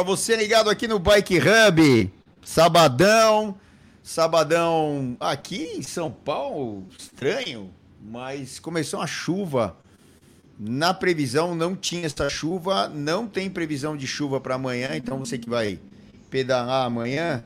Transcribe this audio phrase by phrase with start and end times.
[0.00, 2.10] para você ligado aqui no Bike Hub,
[2.42, 3.54] sabadão,
[4.02, 9.76] sabadão aqui em São Paulo, estranho, mas começou a chuva.
[10.58, 15.36] Na previsão não tinha essa chuva, não tem previsão de chuva para amanhã, então você
[15.36, 15.78] que vai
[16.30, 17.44] pedalar amanhã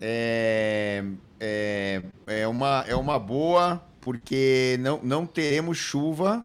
[0.00, 1.04] é,
[1.38, 6.42] é, é, uma, é uma boa, porque não, não teremos chuva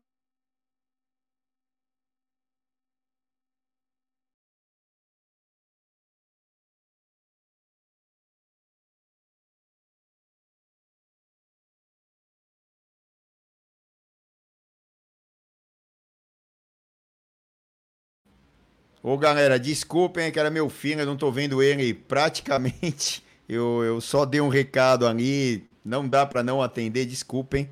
[19.07, 23.23] Ô galera, desculpem que era meu filho, eu não tô vendo ele praticamente.
[23.47, 27.69] Eu, eu só dei um recado ali, não dá para não atender, desculpem.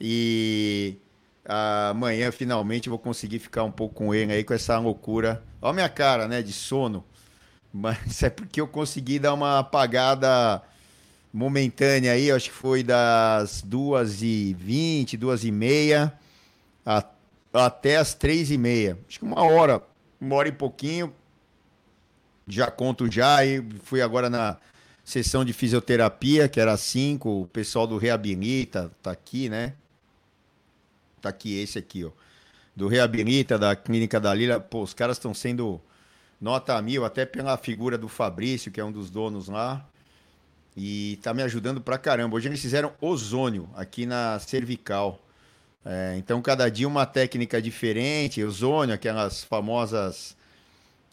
[0.00, 0.96] E
[1.44, 5.44] amanhã finalmente vou conseguir ficar um pouco com ele aí com essa loucura.
[5.60, 7.04] Olha minha cara, né, de sono.
[7.70, 10.62] Mas é porque eu consegui dar uma apagada
[11.30, 16.10] momentânea aí, acho que foi das 2h20, 2h30
[17.52, 18.96] até as 3h30.
[19.06, 19.91] Acho que uma hora
[20.22, 21.12] uma hora e pouquinho.
[22.46, 24.56] Já conto já, e fui agora na
[25.04, 29.74] sessão de fisioterapia, que era 5, o pessoal do Reabilita, tá aqui, né?
[31.20, 32.10] Tá aqui esse aqui, ó.
[32.74, 34.60] Do Reabilita, da Clínica da Lila.
[34.60, 35.80] Pô, os caras estão sendo
[36.40, 39.86] nota mil, até pela figura do Fabrício, que é um dos donos lá.
[40.76, 42.36] E tá me ajudando pra caramba.
[42.36, 45.20] Hoje eles fizeram ozônio aqui na cervical.
[45.84, 48.42] É, então, cada dia uma técnica diferente.
[48.42, 50.36] Ozônio, aquelas famosas.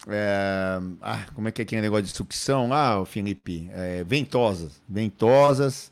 [0.07, 3.69] É, ah, como é que é aquele negócio de sucção lá, Felipe?
[3.73, 4.81] É, ventosas.
[4.87, 5.91] Ventosas.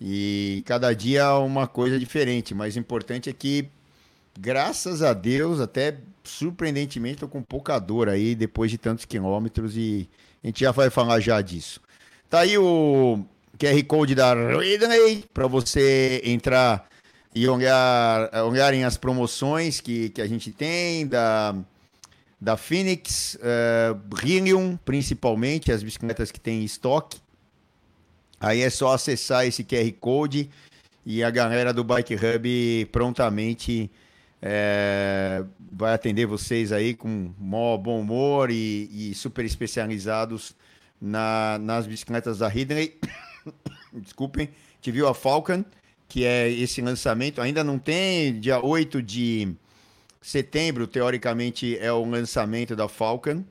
[0.00, 2.54] E cada dia uma coisa diferente.
[2.54, 3.68] Mas o importante é que,
[4.38, 9.76] graças a Deus, até surpreendentemente, estou com pouca dor aí depois de tantos quilômetros.
[9.76, 10.08] E
[10.42, 11.80] a gente já vai falar já disso.
[12.28, 13.24] Tá aí o
[13.58, 16.89] QR Code da Ridley para você entrar
[17.34, 21.54] e olhar, olharem as promoções que, que a gente tem da,
[22.40, 27.20] da Phoenix, uh, principalmente, as bicicletas que tem em estoque.
[28.40, 30.50] Aí é só acessar esse QR Code
[31.04, 33.90] e a galera do Bike Hub prontamente
[34.40, 40.54] é, vai atender vocês aí com maior bom humor e, e super especializados
[41.00, 42.98] na, nas bicicletas da Ridley.
[43.92, 44.48] Desculpem,
[44.80, 45.62] te viu a Falcon
[46.10, 47.40] que é esse lançamento.
[47.40, 49.54] Ainda não tem, dia 8 de
[50.20, 53.44] setembro, teoricamente, é o lançamento da Falcon.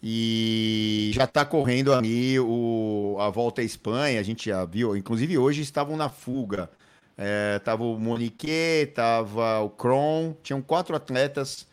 [0.00, 4.96] E já está correndo ali o, a volta à Espanha, a gente já viu.
[4.96, 6.70] Inclusive, hoje estavam na fuga.
[7.18, 11.66] É, tava o Monique, tava o Kron, tinham quatro atletas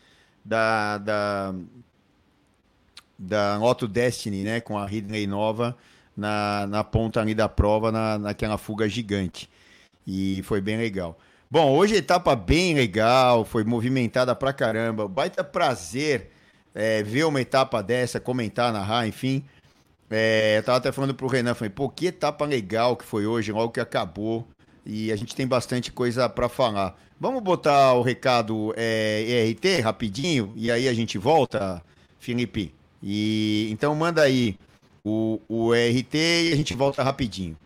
[0.44, 1.54] da, da,
[3.16, 3.58] da
[3.88, 5.76] Destiny, né, com a Ridley nova
[6.16, 9.48] na, na ponta ali da prova, na, naquela fuga gigante.
[10.06, 11.18] E foi bem legal.
[11.50, 15.06] Bom, hoje a etapa bem legal, foi movimentada pra caramba.
[15.06, 16.30] Baita prazer
[16.74, 19.44] é, ver uma etapa dessa, comentar, narrar, enfim.
[20.10, 23.52] É, eu tava até falando pro Renan, falei, pô, que etapa legal que foi hoje,
[23.52, 24.46] logo que acabou.
[24.84, 26.98] E a gente tem bastante coisa para falar.
[27.18, 31.82] Vamos botar o recado é, ERT rapidinho e aí a gente volta,
[32.18, 32.74] Felipe.
[33.02, 34.58] E então manda aí
[35.04, 37.56] o, o ERT e a gente volta rapidinho.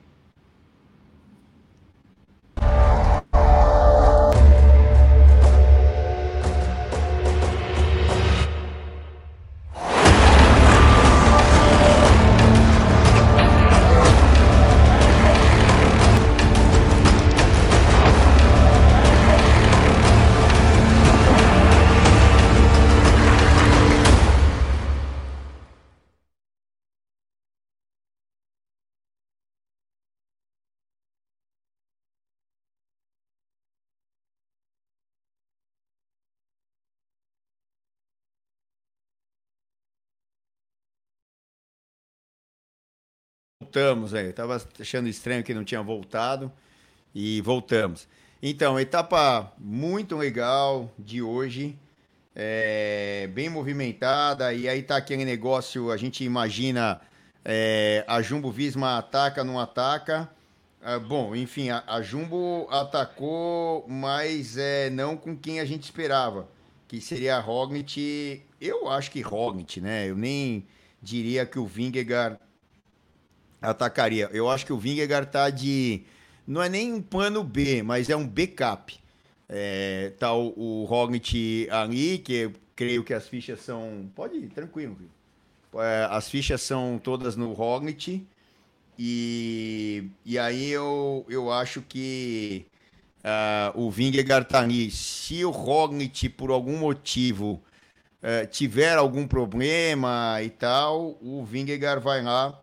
[43.79, 44.33] Voltamos aí.
[44.33, 46.51] Tava achando estranho que não tinha voltado
[47.15, 48.09] e voltamos.
[48.43, 51.77] Então, etapa muito legal de hoje,
[52.35, 54.53] é, bem movimentada.
[54.53, 57.01] E aí tá aquele negócio, a gente imagina
[57.45, 60.29] é, a Jumbo Visma ataca, não ataca.
[60.83, 66.49] Ah, bom, enfim, a, a, Jumbo atacou, mas é, não com quem a gente esperava,
[66.87, 68.43] que seria a Rognit.
[68.61, 70.09] Eu acho que Rognit, né?
[70.09, 70.67] Eu nem
[71.03, 72.39] diria que o Vingegaard
[73.60, 74.28] atacaria.
[74.32, 76.02] Eu acho que o Vingegaard tá de.
[76.46, 78.99] Não é nem um plano B, mas é um backup.
[79.49, 84.10] É, tá o, o Roglic ali, que creio que as fichas são.
[84.14, 84.96] Pode ir, tranquilo.
[85.75, 88.26] é, as fichas são todas no Roglic.
[88.99, 92.66] E, e aí eu, eu acho que
[93.19, 94.90] uh, o Vingegaard tá ali.
[94.90, 97.62] Se o Roglic, por algum motivo,
[98.22, 102.60] uh, tiver algum problema e tal, o Vingegaard vai lá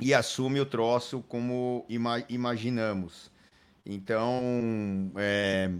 [0.00, 3.30] e assume o troço como ima imaginamos.
[3.84, 5.70] Então, é,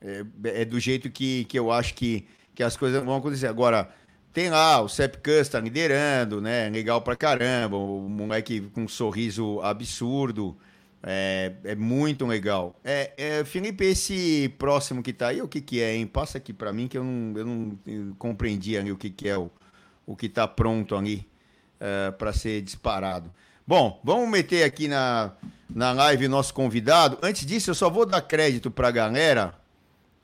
[0.00, 3.46] é, é, do jeito que, que eu acho que, que as coisas vão acontecer.
[3.46, 3.92] Agora,
[4.32, 6.68] tem lá, o Sepp Kuss tá liderando, né?
[6.68, 7.76] Legal pra caramba.
[7.76, 10.56] O moleque com um sorriso absurdo.
[11.02, 12.74] É, é muito legal.
[12.84, 16.06] É, é, Felipe, esse próximo que tá aí, o que que é, hein?
[16.06, 19.38] Passa aqui para mim que eu não, eu não compreendi ali o que que é
[19.38, 19.50] o,
[20.04, 21.26] o que tá pronto ali
[21.80, 23.32] é, para ser disparado.
[23.68, 25.32] Bom, vamos meter aqui na,
[25.68, 27.18] na live nosso convidado.
[27.20, 29.52] Antes disso, eu só vou dar crédito para a galera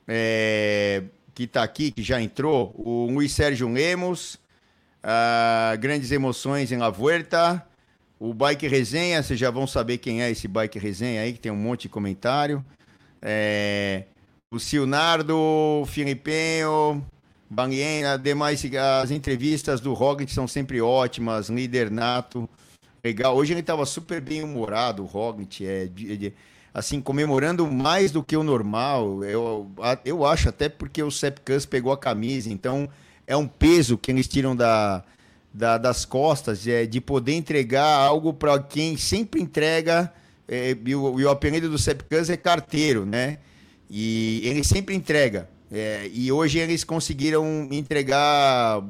[0.09, 1.03] é,
[1.35, 2.75] que está aqui, que já entrou.
[2.75, 4.37] O Luiz Sérgio Lemos,
[5.05, 7.63] uh, Grandes Emoções em La Vuelta.
[8.19, 11.53] O Bike Resenha, vocês já vão saber quem é esse Bike Resenha aí, que tem
[11.53, 12.65] um monte de comentário.
[13.21, 14.05] É,
[14.51, 17.05] o Silnardo, Filipinho,
[17.51, 18.65] Banguiena, demais,
[19.03, 22.49] as entrevistas do Roglic são sempre ótimas, líder nato.
[23.05, 23.37] Legal.
[23.37, 25.91] Hoje ele estava super bem humorado, o Roglic, é,
[26.73, 29.23] assim, comemorando mais do que o normal.
[29.23, 29.71] Eu,
[30.07, 32.89] eu acho até porque o Sepp Kuss pegou a camisa, então
[33.27, 35.05] é um peso que eles tiram da,
[35.53, 40.11] da das costas, é, de poder entregar algo para quem sempre entrega.
[40.49, 43.39] É, e, o, e o apelido do Sepp Kuss é carteiro, né?
[43.91, 45.47] E ele sempre entrega.
[45.71, 48.83] É, e hoje eles conseguiram entregar,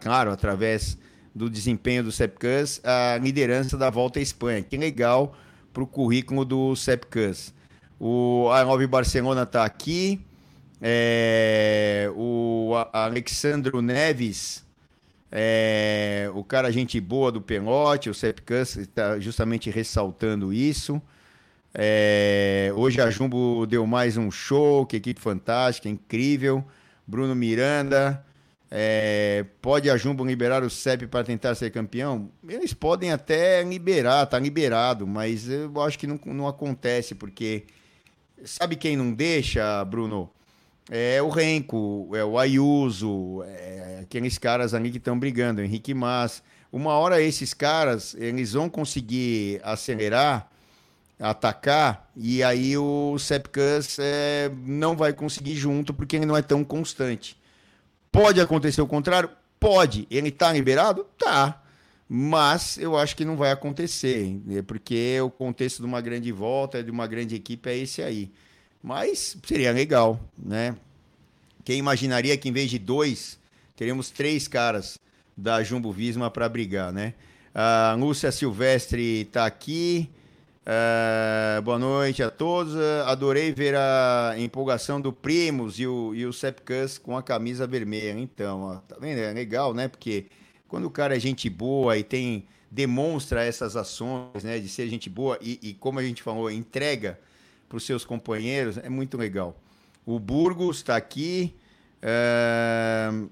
[0.00, 0.96] claro, através
[1.38, 4.62] do desempenho do Sepkus, a liderança da Volta à Espanha.
[4.62, 5.34] Que legal
[5.72, 7.54] para o currículo do Sepkus.
[7.98, 10.20] O Arnov Barcelona está aqui.
[10.80, 14.64] É, o Alexandro Neves,
[15.30, 21.00] é, o cara gente boa do Pelote, o Sepkus está justamente ressaltando isso.
[21.74, 26.64] É, hoje a Jumbo deu mais um show, que equipe fantástica, incrível.
[27.06, 28.24] Bruno Miranda,
[28.70, 32.30] é, pode a Jumbo liberar o CEP para tentar ser campeão?
[32.46, 37.64] Eles podem até liberar, tá liberado, mas eu acho que não, não acontece, porque
[38.44, 40.30] sabe quem não deixa, Bruno?
[40.90, 46.42] É o Renko, é o Ayuso, é aqueles caras ali que estão brigando, Henrique Mas.
[46.70, 50.50] Uma hora esses caras, eles vão conseguir acelerar,
[51.18, 56.62] atacar, e aí o Sepkus é, não vai conseguir junto, porque ele não é tão
[56.62, 57.37] constante.
[58.10, 59.30] Pode acontecer o contrário?
[59.58, 60.06] Pode.
[60.10, 61.04] Ele está liberado?
[61.18, 61.62] Tá.
[62.08, 64.62] Mas eu acho que não vai acontecer, né?
[64.62, 68.30] porque o contexto de uma grande volta, de uma grande equipe é esse aí.
[68.82, 70.74] Mas seria legal, né?
[71.64, 73.38] Quem imaginaria que em vez de dois,
[73.76, 74.98] teríamos três caras
[75.36, 77.12] da Jumbo Visma para brigar, né?
[77.54, 80.08] A Lúcia Silvestre está aqui.
[80.68, 82.74] Uh, boa noite a todos.
[82.74, 87.66] Uh, adorei ver a empolgação do Primos e o, e o Sepkus com a camisa
[87.66, 88.20] vermelha.
[88.20, 89.18] Então, ó, tá vendo?
[89.18, 89.88] É legal, né?
[89.88, 90.26] Porque
[90.68, 95.08] quando o cara é gente boa e tem demonstra essas ações, né, de ser gente
[95.08, 97.18] boa e, e como a gente falou, entrega
[97.66, 99.58] para os seus companheiros, é muito legal.
[100.04, 101.56] O Burgos está aqui.
[102.02, 103.30] Uh,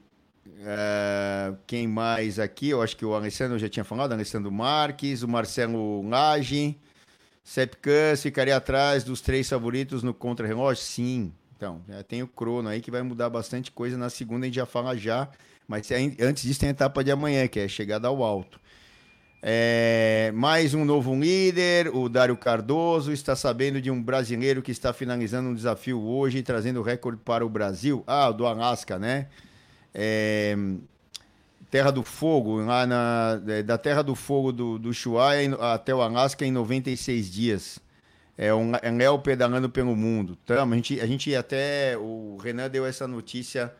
[1.66, 2.70] quem mais aqui?
[2.70, 6.78] Eu acho que o Alessandro já tinha falado, Alessandro Marques, o Marcelo Lage,
[7.46, 10.82] Sepkus ficaria atrás dos três favoritos no contra-relógio?
[10.82, 11.32] Sim.
[11.56, 13.96] Então, tem o crono aí que vai mudar bastante coisa.
[13.96, 15.28] Na segunda a gente já fala já.
[15.66, 15.88] Mas
[16.20, 18.58] antes disso tem a etapa de amanhã, que é a chegada ao alto.
[19.40, 24.92] É, mais um novo líder, o Dário Cardoso, está sabendo de um brasileiro que está
[24.92, 28.02] finalizando um desafio hoje, trazendo recorde para o Brasil.
[28.08, 29.28] Ah, do Alasca, né?
[29.94, 30.56] É,
[31.70, 36.00] Terra do Fogo, lá na, é, da Terra do Fogo do, do Ushuaia até o
[36.00, 37.78] Alasca em 96 dias.
[38.38, 40.36] É um anel pedalando pelo mundo.
[40.44, 41.96] Então, a gente, a gente até.
[41.96, 43.72] O Renan deu essa notícia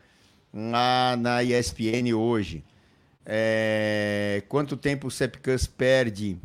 [0.53, 2.63] lá na ESPN hoje.
[3.23, 6.37] É, quanto tempo o Sepkus perde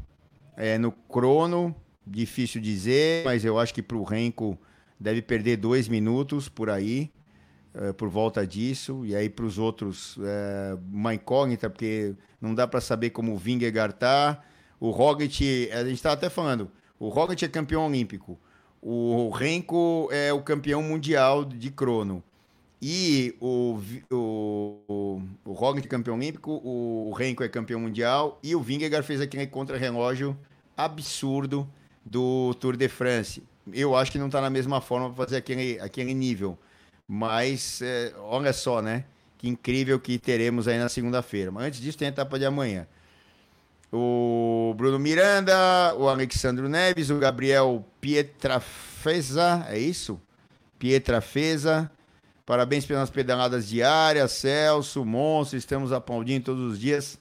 [0.57, 1.75] é, no crono?
[2.07, 4.59] Difícil dizer, mas eu acho que para o Renko
[4.99, 7.11] deve perder dois minutos por aí
[7.75, 9.05] é, por volta disso.
[9.05, 13.37] E aí para os outros, é, uma incógnita, porque não dá para saber como o
[13.37, 14.43] Vingegaard tá.
[14.81, 18.38] O Roglic, a gente estava até falando, o Roglic é campeão olímpico.
[18.81, 22.23] O Renko é o campeão mundial de crono.
[22.85, 23.79] E o,
[24.11, 29.47] o, o é campeão olímpico, o Renko é campeão mundial e o Vingegaard fez aquele
[29.47, 30.37] contra-relógio
[30.76, 31.69] absurdo
[32.05, 33.41] do Tour de France.
[33.73, 36.59] Eu acho que não está na mesma forma para fazer aquele, aquele nível.
[37.14, 39.04] Mas é, olha só, né?
[39.42, 41.50] que incrível que teremos aí na segunda-feira.
[41.50, 42.87] Mas antes disso, tem a etapa de amanhã.
[43.92, 45.52] O Bruno Miranda,
[45.97, 50.19] o Alexandro Neves, o Gabriel Pietrafeza, é isso?
[50.78, 51.90] Pietrafeza.
[52.47, 57.19] Parabéns pelas pedaladas diárias, Celso, Monstro, estamos aplaudindo todos os dias.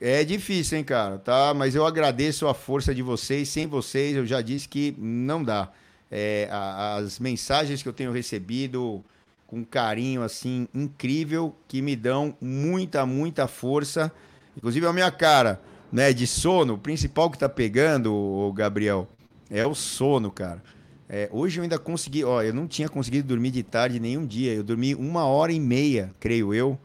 [0.00, 1.52] É difícil, hein, cara, tá?
[1.54, 3.48] Mas eu agradeço a força de vocês.
[3.48, 5.72] Sem vocês, eu já disse que não dá.
[6.14, 9.02] É, as mensagens que eu tenho recebido
[9.46, 14.12] com carinho, assim, incrível, que me dão muita, muita força.
[14.54, 15.58] Inclusive a minha cara,
[15.90, 19.08] né, de sono, o principal que tá pegando, o Gabriel,
[19.50, 20.62] é o sono, cara.
[21.08, 24.52] É, hoje eu ainda consegui, ó, eu não tinha conseguido dormir de tarde nenhum dia.
[24.52, 26.78] Eu dormi uma hora e meia, creio eu.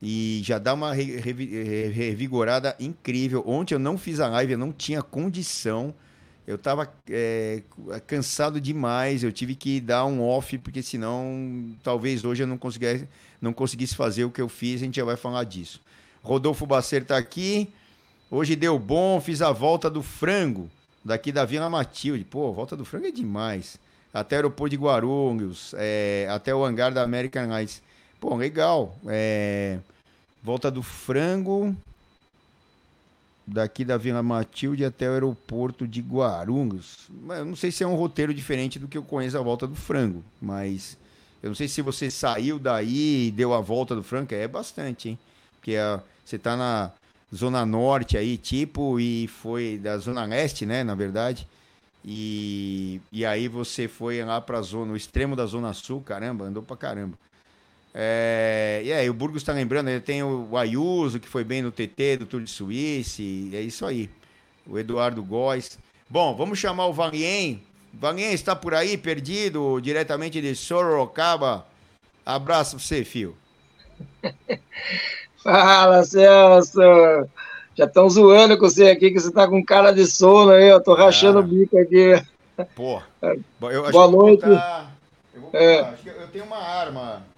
[0.00, 3.44] E já dá uma revigorada incrível.
[3.46, 5.94] Ontem eu não fiz a live, eu não tinha condição.
[6.46, 7.62] Eu tava é,
[8.06, 9.22] cansado demais.
[9.22, 13.08] Eu tive que dar um off, porque senão talvez hoje eu não conseguisse,
[13.40, 14.82] não conseguisse fazer o que eu fiz.
[14.82, 15.80] A gente já vai falar disso.
[16.22, 17.68] Rodolfo Bacer tá aqui.
[18.30, 20.70] Hoje deu bom, fiz a volta do frango
[21.04, 22.24] daqui da Vila Matilde.
[22.24, 23.78] Pô, Volta do Frango é demais.
[24.12, 27.82] Até o aeroporto de Guarulhos, é, até o hangar da American Airlines.
[28.20, 28.96] Pô, legal.
[29.06, 29.78] É,
[30.42, 31.74] Volta do Frango,
[33.46, 37.08] daqui da Vila Matilde até o aeroporto de Guarulhos.
[37.28, 39.74] Eu não sei se é um roteiro diferente do que eu conheço a Volta do
[39.74, 40.96] Frango, mas
[41.42, 45.10] eu não sei se você saiu daí e deu a Volta do Frango, é bastante,
[45.10, 45.18] hein?
[45.56, 46.92] Porque a, você está na
[47.34, 51.48] Zona Norte aí, tipo, e foi da Zona Leste, né, na verdade.
[52.04, 56.62] E, e aí você foi lá pra zona, o extremo da Zona Sul, caramba, andou
[56.62, 57.16] pra caramba.
[57.94, 61.70] É, e aí, o Burgos está lembrando, ele tem o Ayuso, que foi bem no
[61.70, 64.08] TT do Tour de Suíça, é isso aí.
[64.66, 65.78] O Eduardo Góes.
[66.08, 67.62] Bom, vamos chamar o Valien.
[67.92, 71.66] Valien está por aí, perdido, diretamente de Sorocaba.
[72.24, 73.36] Abraço pra você, fio.
[75.42, 76.80] Fala, Celso!
[77.74, 80.82] Já estão zoando com você aqui, que você tá com cara de sono aí, eu
[80.82, 82.22] tô rachando o bico aqui.
[82.74, 84.44] Pô, eu Boa noite.
[84.44, 85.80] Eu, vou é.
[85.80, 87.31] acho que eu tenho uma arma, eu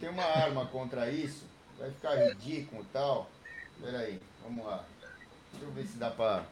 [0.00, 1.44] tenho uma arma contra isso,
[1.78, 3.30] vai ficar ridículo e tal.
[3.82, 4.84] Peraí, vamos lá.
[5.52, 6.42] Deixa eu ver se dá pra,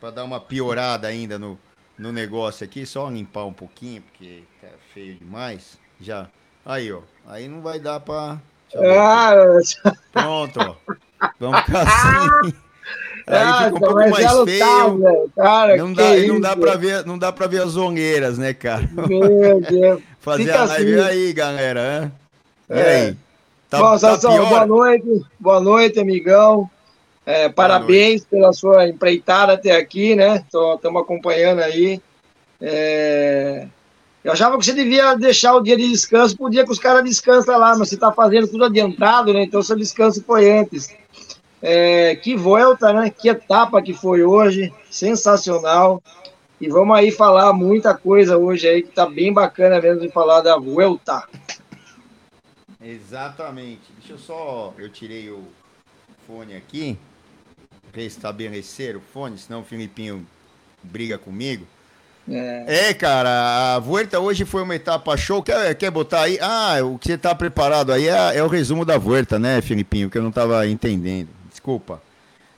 [0.00, 1.58] pra dar uma piorada ainda no,
[1.98, 5.78] no negócio aqui, só limpar um pouquinho, porque tá feio demais.
[6.00, 6.28] Já.
[6.64, 7.02] Aí, ó.
[7.26, 8.38] Aí não vai dar pra
[8.76, 9.32] ah,
[10.12, 10.74] Pronto, ó.
[11.40, 12.54] Vamos ficar assim.
[13.26, 15.30] Aí ah, fica um pouco mais é feio.
[15.36, 18.88] cara, não, dá, não, dá pra ver, não dá pra ver as zongueiras, né, cara?
[19.06, 20.02] Meu Deus.
[20.18, 21.08] Fazer fica a live assim.
[21.10, 22.12] aí, galera.
[22.12, 22.27] E
[22.70, 23.14] é.
[23.70, 25.22] Tá, Bom, tá boa noite.
[25.38, 26.70] Boa noite, amigão.
[27.26, 28.26] É, parabéns noite.
[28.30, 30.36] pela sua empreitada até aqui, né?
[30.46, 32.00] Estamos acompanhando aí.
[32.60, 33.66] É,
[34.24, 36.78] eu achava que você devia deixar o dia de descanso para o dia que os
[36.78, 39.42] caras descansam lá, mas você está fazendo tudo adiantado, né?
[39.42, 40.88] Então seu descanso foi antes.
[41.60, 43.10] É, que volta, né?
[43.10, 46.02] Que etapa que foi hoje, sensacional.
[46.60, 50.40] E vamos aí falar muita coisa hoje aí, que tá bem bacana mesmo de falar
[50.40, 51.24] da Vuelta.
[52.88, 53.82] Exatamente.
[53.98, 54.72] Deixa eu só.
[54.78, 55.42] Eu tirei o
[56.26, 56.96] fone aqui.
[57.92, 60.26] Restabelecer o fone, senão o Filipinho
[60.82, 61.66] briga comigo.
[62.30, 62.90] É.
[62.90, 65.42] é, cara, a Vuelta hoje foi uma etapa show.
[65.42, 66.38] Quer, quer botar aí?
[66.40, 70.10] Ah, o que você tá preparado aí é, é o resumo da Vuelta, né, Filipinho?
[70.10, 71.28] Que eu não tava entendendo.
[71.50, 72.02] Desculpa.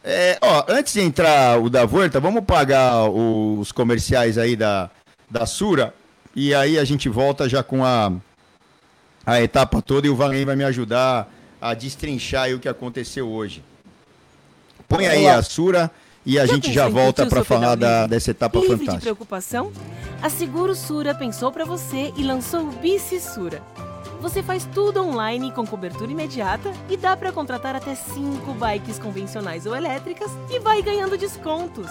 [0.03, 4.91] É, ó, antes de entrar o da Vuelta, vamos pagar os comerciais aí da,
[5.31, 5.95] da Sura.
[6.35, 8.13] E aí a gente volta já com a,
[9.25, 13.63] a etapa toda e o Valen vai me ajudar a destrinchar o que aconteceu hoje.
[14.89, 15.91] Põe aí a Sura
[16.25, 18.99] e a já gente já volta para falar da, dessa etapa livre fantástica.
[18.99, 19.73] de preocupação?
[20.23, 23.63] A Seguro Sura pensou para você e lançou o Bici Sura.
[24.21, 29.65] Você faz tudo online com cobertura imediata e dá para contratar até 5 bikes convencionais
[29.65, 31.91] ou elétricas e vai ganhando descontos.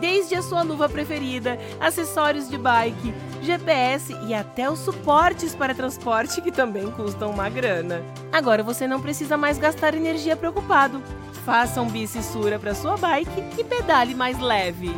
[0.00, 6.40] Desde a sua luva preferida, acessórios de bike, GPS e até os suportes para transporte
[6.40, 8.02] que também custam uma grana.
[8.32, 11.02] Agora você não precisa mais gastar energia preocupado.
[11.44, 14.90] Faça um bicissura para sua bike e pedale mais leve.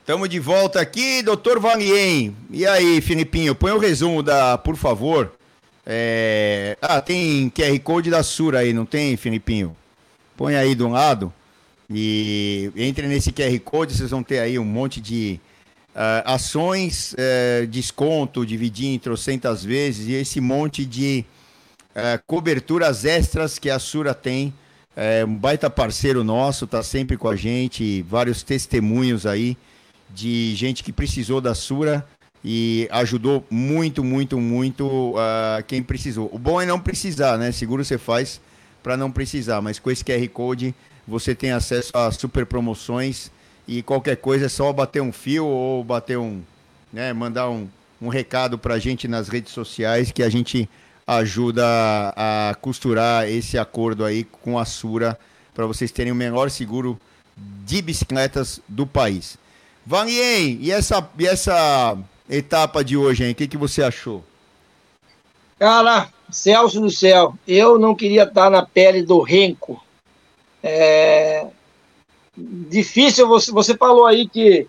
[0.00, 2.34] Estamos de volta aqui, doutor Valien.
[2.50, 5.32] E aí, Filipinho, põe o resumo da, por favor.
[5.86, 6.76] É...
[6.80, 9.76] Ah, tem QR Code da Sura aí, não tem, Filipinho?
[10.36, 11.32] Põe aí de um lado.
[11.90, 15.38] E entre nesse QR Code, vocês vão ter aí um monte de
[15.94, 21.24] uh, ações, uh, desconto, dividir em trocentas vezes, e esse monte de
[21.90, 24.54] uh, coberturas extras que a Sura tem.
[24.94, 29.56] É um baita parceiro nosso, tá sempre com a gente, vários testemunhos aí
[30.10, 32.06] de gente que precisou da Sura
[32.44, 36.28] e ajudou muito, muito, muito uh, quem precisou.
[36.32, 37.52] O bom é não precisar, né?
[37.52, 38.40] Seguro você faz
[38.82, 40.74] para não precisar, mas com esse QR Code
[41.06, 43.30] você tem acesso a super promoções
[43.66, 46.42] e qualquer coisa é só bater um fio ou bater um,
[46.92, 47.68] né, mandar um,
[48.00, 50.68] um recado para a gente nas redes sociais que a gente
[51.06, 51.64] ajuda
[52.16, 55.18] a, costurar esse acordo aí com a Sura
[55.54, 56.98] para vocês terem o menor seguro
[57.64, 59.38] de bicicletas do país.
[59.84, 63.32] Vanien, e essa, e essa etapa de hoje, hein?
[63.32, 64.24] O que, que você achou?
[65.58, 69.82] Cara, Celso do céu, eu não queria estar na pele do Renko.
[70.62, 71.46] É
[72.36, 74.66] difícil, você, você falou aí que,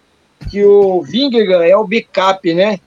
[0.50, 2.80] que o Vingegaard é o backup, né?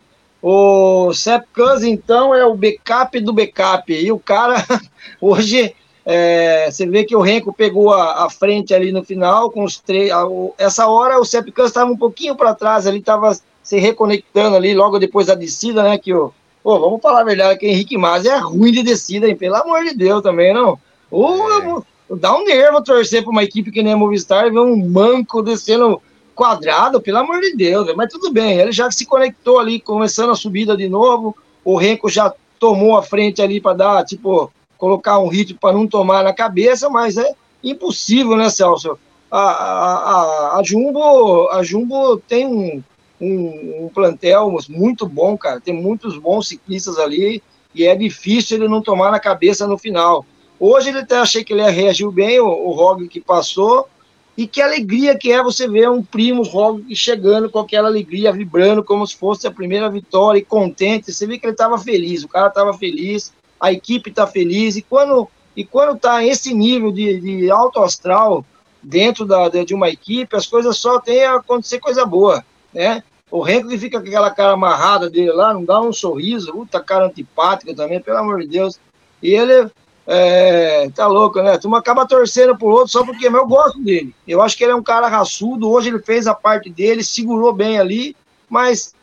[0.43, 1.47] O Sepp
[1.85, 3.93] então, é o backup do backup.
[3.93, 4.65] E o cara,
[5.21, 9.65] hoje, é, você vê que o Renko pegou a, a, frente ali no final, com
[9.65, 10.11] os três.
[10.59, 13.37] Essa hora o Sepp estava um pouquinho para trás, ali estava
[13.67, 15.99] se reconectando ali logo depois da descida, né?
[15.99, 16.33] Que o.
[16.63, 19.35] Pô, vamos falar a verdade que Henrique Mas é ruim de descida, hein?
[19.35, 20.79] Pelo amor de Deus também, não.
[21.11, 21.83] Ou é.
[22.13, 25.43] dá um nervo torcer para uma equipe que nem a Movistar e ver um manco
[25.43, 26.01] descendo
[26.33, 27.93] quadrado, pelo amor de Deus.
[27.97, 31.37] Mas tudo bem, ele já se conectou ali, começando a subida de novo.
[31.65, 34.49] O Renko já tomou a frente ali para dar, tipo,
[34.79, 38.97] colocar um ritmo para não tomar na cabeça, mas é impossível, né, Celso?
[39.29, 42.83] A, a, a, a Jumbo, a Jumbo tem um,
[43.21, 45.61] um, um, plantel muito bom, cara.
[45.61, 47.43] Tem muitos bons ciclistas ali
[47.75, 50.25] e é difícil ele não tomar na cabeça no final.
[50.59, 53.89] Hoje ele até achei que ele reagiu bem, o, o Roglic que passou,
[54.37, 58.85] e que alegria que é você ver um primo Roglic chegando com aquela alegria, vibrando
[58.85, 61.13] como se fosse a primeira vitória e contente.
[61.13, 64.83] Você vê que ele estava feliz, o cara estava feliz, a equipe está feliz, e
[64.83, 68.45] quando e quando está esse nível de, de alto astral
[68.83, 72.45] dentro da, de uma equipe, as coisas só têm a acontecer coisa boa
[72.77, 73.03] né?
[73.31, 76.79] O Renko que fica com aquela cara amarrada dele lá, não dá um sorriso, puta
[76.79, 78.79] cara antipática também, pelo amor de Deus.
[79.23, 79.69] E ele
[80.07, 81.57] é, tá louco, né?
[81.59, 84.15] Tu acaba torcendo por outro só porque eu gosto dele.
[84.29, 87.53] Eu acho que ele é um cara raçudo, hoje ele fez a parte dele, segurou
[87.53, 88.15] bem ali,
[88.49, 88.95] mas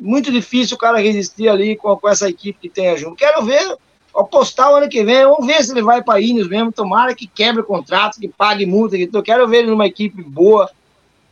[0.00, 3.16] muito difícil o cara resistir ali com, com essa equipe que tem a Jumbo.
[3.16, 3.76] Quero ver,
[4.14, 7.26] apostar o ano que vem, vamos ver se ele vai para Ineos mesmo, tomara que
[7.26, 10.68] quebre o contrato, que pague multa, que eu quero ver ele numa equipe boa,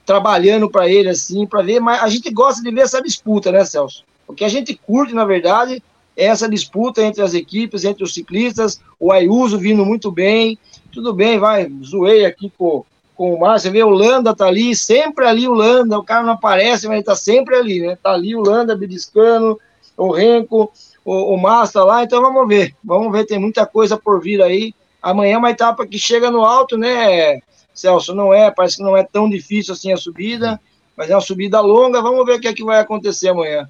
[0.04, 3.64] trabalhando para ele, assim, para ver, mas a gente gosta de ver essa disputa, né,
[3.64, 4.04] Celso?
[4.26, 5.82] O que a gente curte, na verdade,
[6.16, 10.58] é essa disputa entre as equipes, entre os ciclistas, o Ayuso vindo muito bem,
[10.92, 12.84] tudo bem, vai, zoei aqui com,
[13.16, 16.34] com o Márcio, vê o Landa tá ali, sempre ali o Landa, o cara não
[16.34, 19.58] aparece, mas ele tá sempre ali, né, tá ali o Landa beliscando,
[19.96, 20.72] o Renko,
[21.04, 24.40] o, o Márcio tá lá, então vamos ver, vamos ver, tem muita coisa por vir
[24.40, 27.40] aí, amanhã é uma etapa que chega no alto, né,
[27.74, 30.60] Celso, não é, parece que não é tão difícil assim a subida,
[30.96, 33.68] mas é uma subida longa, vamos ver o que é que vai acontecer amanhã.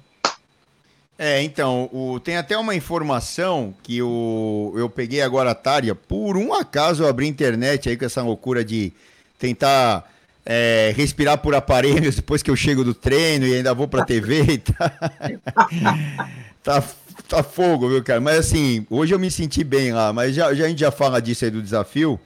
[1.17, 6.35] É, então, o, tem até uma informação que o, eu peguei agora à tarde, por
[6.35, 8.91] um acaso eu abri internet aí com essa loucura de
[9.39, 10.11] tentar
[10.45, 14.43] é, respirar por aparelhos depois que eu chego do treino e ainda vou pra TV
[14.43, 14.89] e tá,
[16.61, 16.83] tá,
[17.29, 18.19] tá fogo, viu, cara?
[18.19, 21.21] Mas assim, hoje eu me senti bem lá, mas já, já a gente já fala
[21.21, 22.19] disso aí do desafio.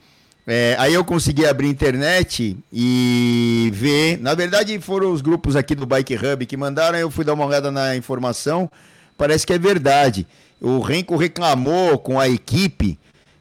[0.46, 4.18] É, aí eu consegui abrir internet e ver.
[4.18, 6.98] Na verdade, foram os grupos aqui do Bike Hub que mandaram.
[6.98, 8.70] Eu fui dar uma olhada na informação.
[9.16, 10.26] Parece que é verdade.
[10.60, 12.98] O Renko reclamou com a equipe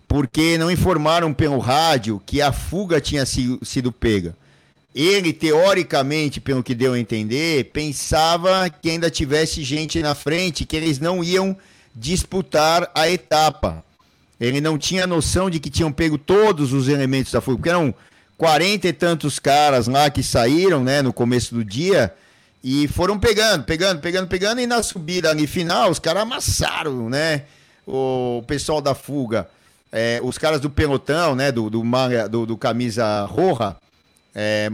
[0.08, 4.36] porque não informaram pelo rádio que a fuga tinha sido, sido pega.
[4.94, 10.76] Ele, teoricamente, pelo que deu a entender, pensava que ainda tivesse gente na frente, que
[10.76, 11.56] eles não iam
[11.96, 13.84] disputar a etapa.
[14.40, 17.94] Ele não tinha noção de que tinham pego todos os elementos da fuga, porque eram
[18.38, 22.14] quarenta e tantos caras lá que saíram, né, no começo do dia
[22.64, 27.44] e foram pegando, pegando, pegando, pegando e na subida ali final os caras amassaram, né,
[27.86, 29.50] o pessoal da fuga,
[29.92, 31.84] é, os caras do pelotão, né, do do,
[32.30, 33.76] do, do camisa roja,
[34.34, 34.70] é,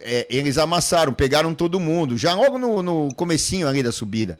[0.00, 4.38] é, eles amassaram, pegaram todo mundo, já logo no, no comecinho ali da subida.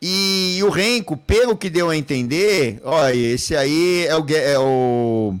[0.00, 5.34] E o Renko, pelo que deu a entender, olha, esse aí é o, é o,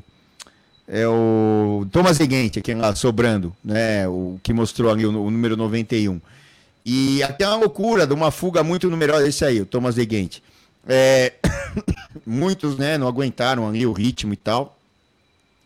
[0.88, 4.08] é o Thomas Seguinte, aqui lá, sobrando, né?
[4.08, 6.20] O que mostrou ali o, o número 91.
[6.84, 10.42] E aquela loucura de uma fuga muito numerosa, esse aí, o Thomas Seguinte.
[10.88, 11.34] É,
[12.24, 14.78] muitos, né, não aguentaram ali o ritmo e tal.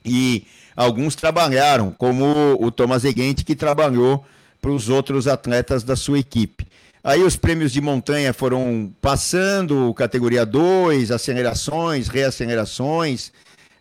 [0.05, 4.25] E alguns trabalharam, como o Thomas Eguente, que trabalhou
[4.61, 6.67] para os outros atletas da sua equipe.
[7.03, 13.33] Aí os prêmios de montanha foram passando, categoria 2, acelerações, reacelerações.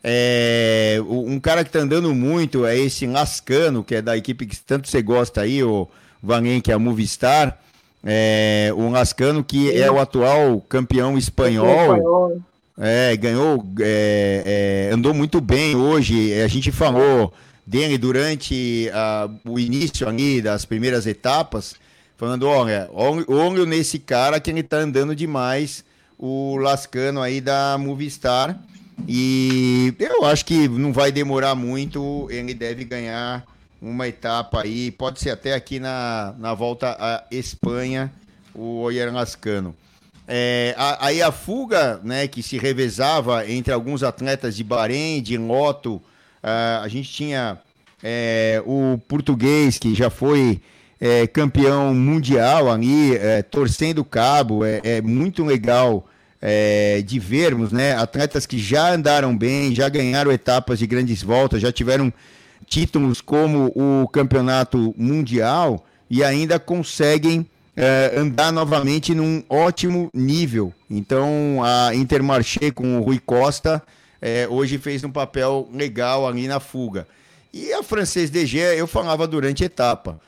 [0.02, 4.58] É, um cara que está andando muito é esse Lascano, que é da equipe que
[4.58, 5.88] tanto você gosta aí, o
[6.24, 7.60] Valen, que é a Movistar.
[8.02, 12.42] É, o Lascano, que é o atual campeão espanhol.
[12.78, 16.42] É, ganhou, é, é, andou muito bem hoje.
[16.42, 17.34] A gente falou
[17.68, 21.76] dele durante a, o início ali das primeiras etapas
[22.20, 25.86] falando, olha, olho nesse cara que ele tá andando demais,
[26.18, 28.60] o Lascano aí da Movistar.
[29.08, 33.46] E eu acho que não vai demorar muito, ele deve ganhar
[33.82, 38.12] uma etapa aí, pode ser até aqui na, na volta à Espanha,
[38.54, 39.74] o Oyer Lascano.
[40.28, 45.96] É, aí a fuga, né, que se revezava entre alguns atletas de Bahrein, de Loto,
[45.96, 47.58] uh, a gente tinha
[48.04, 50.62] é, o português que já foi
[51.00, 56.06] é, campeão mundial ali, é, torcendo o cabo, é, é muito legal
[56.42, 57.96] é, de vermos, né?
[57.96, 62.12] Atletas que já andaram bem, já ganharam etapas de grandes voltas, já tiveram
[62.66, 70.74] títulos como o campeonato mundial e ainda conseguem é, andar novamente num ótimo nível.
[70.90, 73.82] Então a Intermarché com o Rui Costa
[74.22, 77.08] é, hoje fez um papel legal ali na fuga.
[77.54, 80.20] E a Francês DG eu falava durante a etapa.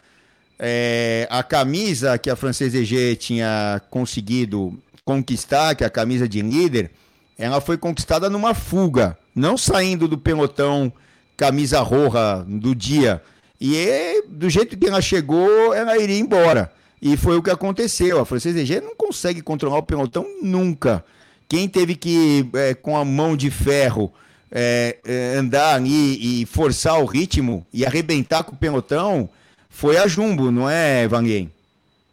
[0.63, 6.39] É, a camisa que a Francesa EG tinha conseguido conquistar, que é a camisa de
[6.43, 6.91] líder,
[7.35, 10.93] ela foi conquistada numa fuga, não saindo do pelotão
[11.35, 13.23] camisa roja do dia.
[13.59, 16.71] E do jeito que ela chegou, ela iria embora.
[17.01, 18.19] E foi o que aconteceu.
[18.19, 21.03] A Francesa EG não consegue controlar o pelotão nunca.
[21.49, 24.13] Quem teve que, é, com a mão de ferro,
[24.51, 29.27] é, é, andar ali e forçar o ritmo e arrebentar com o pelotão
[29.71, 31.49] foi a Jumbo, não é, Vanguien?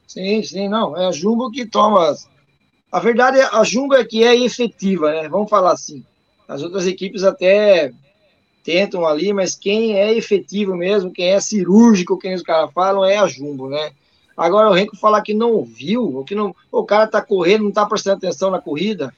[0.06, 0.96] Sim, sim, não.
[0.96, 2.16] É a Jumbo que toma.
[2.90, 5.28] A verdade, é a Jumbo é que é efetiva, né?
[5.28, 6.02] Vamos falar assim.
[6.48, 7.92] As outras equipes até
[8.64, 13.18] tentam ali, mas quem é efetivo mesmo, quem é cirúrgico, quem os caras falam, é
[13.18, 13.90] a Jumbo, né?
[14.34, 17.84] Agora o Renko falar que não viu, que não, o cara tá correndo, não tá
[17.84, 19.12] prestando atenção na corrida.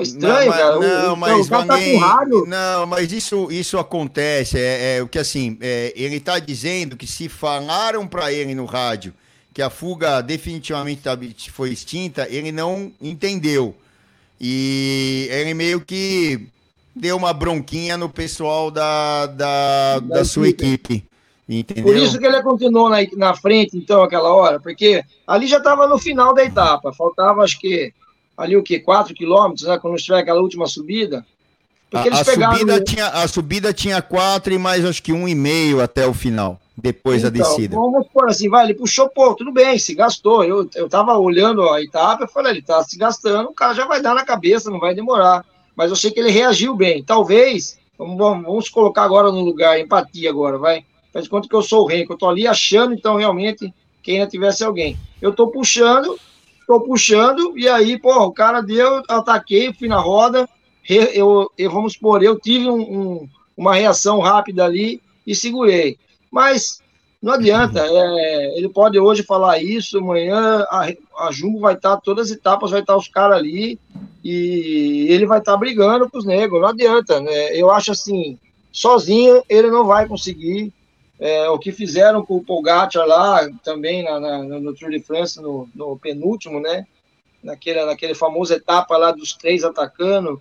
[0.00, 0.78] Estranho, não, cara.
[0.78, 4.58] Não, o, mas o tá Não, mas isso, isso acontece.
[4.58, 8.64] É, é o que assim, é, ele está dizendo que se falaram para ele no
[8.64, 9.12] rádio
[9.56, 11.16] que a fuga definitivamente tá,
[11.50, 13.74] foi extinta, ele não entendeu.
[14.38, 16.46] E ele meio que
[16.94, 21.02] deu uma bronquinha no pessoal da, da, da, da sua equipe.
[21.48, 21.84] Entendeu?
[21.84, 25.86] Por isso que ele continuou na, na frente, então, aquela hora, porque ali já estava
[25.86, 27.94] no final da etapa, faltava acho que
[28.36, 28.78] ali o que?
[28.78, 29.78] 4 quilômetros, né?
[29.78, 31.24] Quando tiver aquela última subida.
[31.90, 32.56] Porque a, eles a pegaram...
[32.56, 37.22] subida tinha, a subida tinha 4 e mais acho que 1,5 até o final, depois
[37.22, 37.76] então, da descida.
[37.76, 40.44] Vamos por assim, vai, ele puxou, pô, tudo bem, se gastou.
[40.44, 43.86] Eu, eu tava olhando a etapa, eu falei, ele tá se gastando, o cara já
[43.86, 45.44] vai dar na cabeça, não vai demorar.
[45.76, 47.04] Mas eu sei que ele reagiu bem.
[47.04, 50.84] Talvez, vamos, vamos colocar agora no lugar, empatia agora, vai.
[51.12, 53.72] Faz conta que eu sou o rei, que eu tô ali achando, então, realmente,
[54.02, 54.98] que ainda tivesse alguém.
[55.20, 56.18] Eu tô puxando,
[56.66, 60.48] tô puxando, e aí, pô, o cara deu, ataquei, fui na roda,
[60.88, 65.98] eu, eu vamos supor, eu tive um, um, uma reação rápida ali e segurei.
[66.30, 66.80] Mas
[67.22, 72.30] não adianta, é, ele pode hoje falar isso, amanhã a, a Jumbo vai estar, todas
[72.30, 73.78] as etapas vai estar os caras ali
[74.22, 77.56] e ele vai estar brigando com os negros, não adianta, né?
[77.56, 78.38] Eu acho assim,
[78.70, 80.72] sozinho ele não vai conseguir
[81.18, 85.40] é, o que fizeram com o Pogacar lá, também na, na, no Tour de France,
[85.40, 86.86] no, no, penúltimo, né?
[87.42, 90.40] Naquele, naquele famoso etapa lá dos três atacando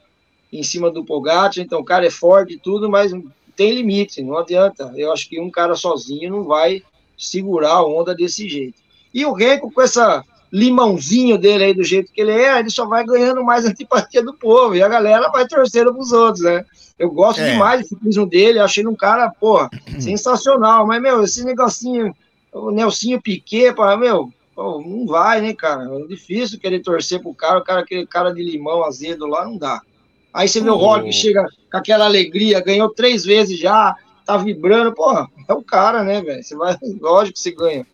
[0.51, 1.59] em cima do Pogacar.
[1.59, 3.11] Então, o cara é forte e tudo, mas
[3.55, 4.91] tem limite, não adianta.
[4.95, 6.83] Eu acho que um cara sozinho não vai
[7.17, 8.81] segurar a onda desse jeito.
[9.13, 12.85] E o Renko, com essa limãozinho dele aí, do jeito que ele é, ele só
[12.85, 16.65] vai ganhando mais antipatia do povo, e a galera vai torcendo pros outros, né?
[16.97, 17.51] Eu gosto é.
[17.51, 20.87] demais do ciclismo dele, achei um cara, porra, sensacional.
[20.87, 22.15] Mas, meu, esse negocinho,
[22.53, 25.83] o Nelsinho Piquet, pô, meu, pô, não vai, né, cara?
[25.83, 29.57] É difícil querer torcer pro cara, o cara, aquele cara de limão azedo lá, não
[29.57, 29.81] dá.
[30.33, 34.93] Aí você vê o Rock chega com aquela alegria, ganhou três vezes já, tá vibrando,
[34.93, 36.43] porra, é o cara, né, velho?
[36.43, 37.87] Você vai, lógico que você ganha.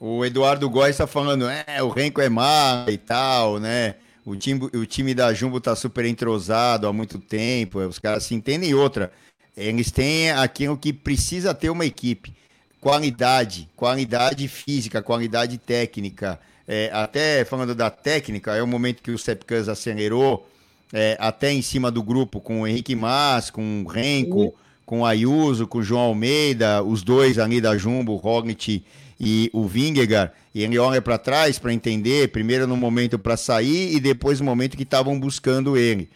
[0.00, 3.96] O Eduardo Góes está falando, é, o Renko é má e tal, né?
[4.24, 8.34] O time, o time da Jumbo tá super entrosado há muito tempo, os caras se
[8.34, 8.70] entendem.
[8.70, 9.10] E outra,
[9.56, 12.32] eles têm aquilo que precisa ter uma equipe:
[12.80, 16.38] qualidade, qualidade física, qualidade técnica.
[16.66, 20.48] É, até falando da técnica, é o momento que o Sepkus acelerou,
[20.92, 24.54] é, até em cima do grupo, com o Henrique Mas, com o Renko,
[24.86, 28.84] com Ayuso, com João Almeida, os dois ali da Jumbo, o Roglic
[29.20, 33.94] e o Vingegaard, e ele olha para trás para entender, primeiro no momento para sair
[33.94, 36.08] e depois no momento que estavam buscando ele.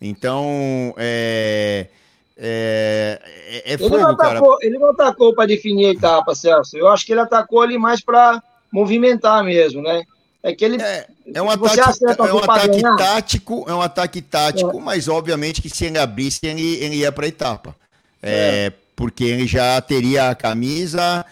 [0.00, 1.88] Então, é,
[2.36, 3.20] é,
[3.64, 4.56] é, é fogo, ele atacou, cara.
[4.62, 6.76] Ele não atacou para definir a etapa, Celso.
[6.76, 10.04] Eu acho que ele atacou ali mais para movimentar mesmo, né?
[10.42, 10.80] É que ele.
[10.80, 14.80] É, é um ataque, é um ataque tático, é um ataque tático, é.
[14.80, 17.74] mas obviamente que se ele abrisse, ele, ele ia para a etapa.
[18.22, 18.72] É, é.
[18.94, 21.24] Porque ele já teria a camisa,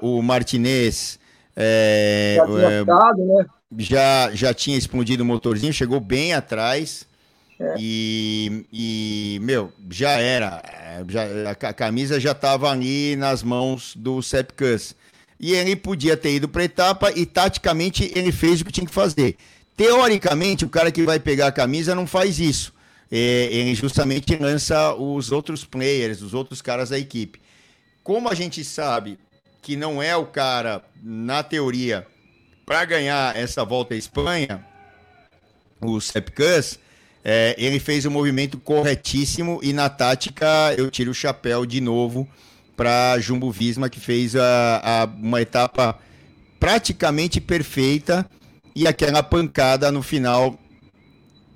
[0.00, 1.18] o Martinez.
[1.56, 3.46] É, já, tinha ficado, né?
[3.78, 7.08] já, já tinha explodido o motorzinho, chegou bem atrás.
[7.78, 10.62] E, e, meu, já era.
[11.08, 14.94] Já, a camisa já estava ali nas mãos do Sepkus
[15.38, 18.92] e ele podia ter ido para etapa e taticamente ele fez o que tinha que
[18.92, 19.36] fazer.
[19.76, 22.72] Teoricamente, o cara que vai pegar a camisa não faz isso.
[23.10, 27.39] É, ele justamente lança os outros players, os outros caras da equipe.
[28.10, 29.20] Como a gente sabe
[29.62, 32.04] que não é o cara, na teoria,
[32.66, 34.66] para ganhar essa volta à Espanha,
[35.80, 36.76] o Sepkus,
[37.24, 42.28] é, ele fez um movimento corretíssimo e na tática eu tiro o chapéu de novo
[42.76, 45.96] para Jumbo Visma, que fez a, a, uma etapa
[46.58, 48.28] praticamente perfeita
[48.74, 50.58] e aquela pancada no final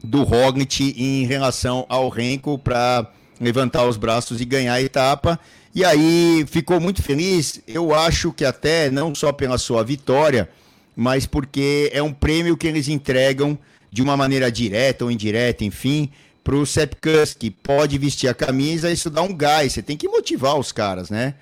[0.05, 5.41] do Roglic em relação ao Renko para levantar os braços e ganhar a etapa.
[5.75, 10.49] E aí ficou muito feliz, eu acho que até não só pela sua vitória,
[10.95, 13.59] mas porque é um prêmio que eles entregam
[13.91, 16.11] de uma maneira direta ou indireta, enfim,
[16.45, 19.73] para o Sepkus, que pode vestir a camisa, isso dá um gás.
[19.73, 21.35] Você tem que motivar os caras, né?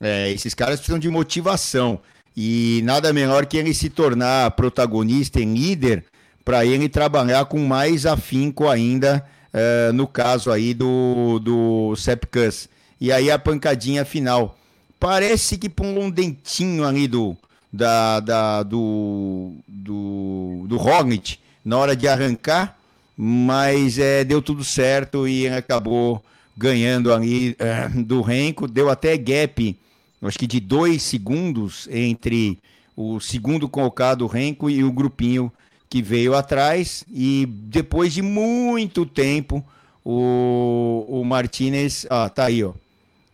[0.00, 2.00] É, esses caras precisam de motivação.
[2.36, 6.04] E nada melhor que ele se tornar protagonista e líder
[6.44, 12.68] para ele trabalhar com mais afinco ainda, uh, no caso aí do, do Sepkus.
[13.04, 14.56] E aí a pancadinha final.
[14.98, 17.36] Parece que pulou um dentinho ali do,
[17.70, 22.78] da, da, do, do, do Roglic na hora de arrancar,
[23.14, 26.24] mas é, deu tudo certo e acabou
[26.56, 28.66] ganhando ali é, do Renko.
[28.66, 29.78] Deu até gap,
[30.22, 32.58] acho que de dois segundos entre
[32.96, 35.52] o segundo colocado, Renko, e o grupinho
[35.90, 37.04] que veio atrás.
[37.12, 39.62] E depois de muito tempo,
[40.02, 42.72] o, o Martinez, ah, tá aí, ó.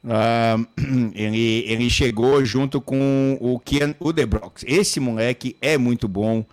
[0.05, 0.67] Uh,
[1.15, 4.65] ele, ele chegou junto com o Kian Udebrox.
[4.67, 6.45] Esse moleque é muito bom.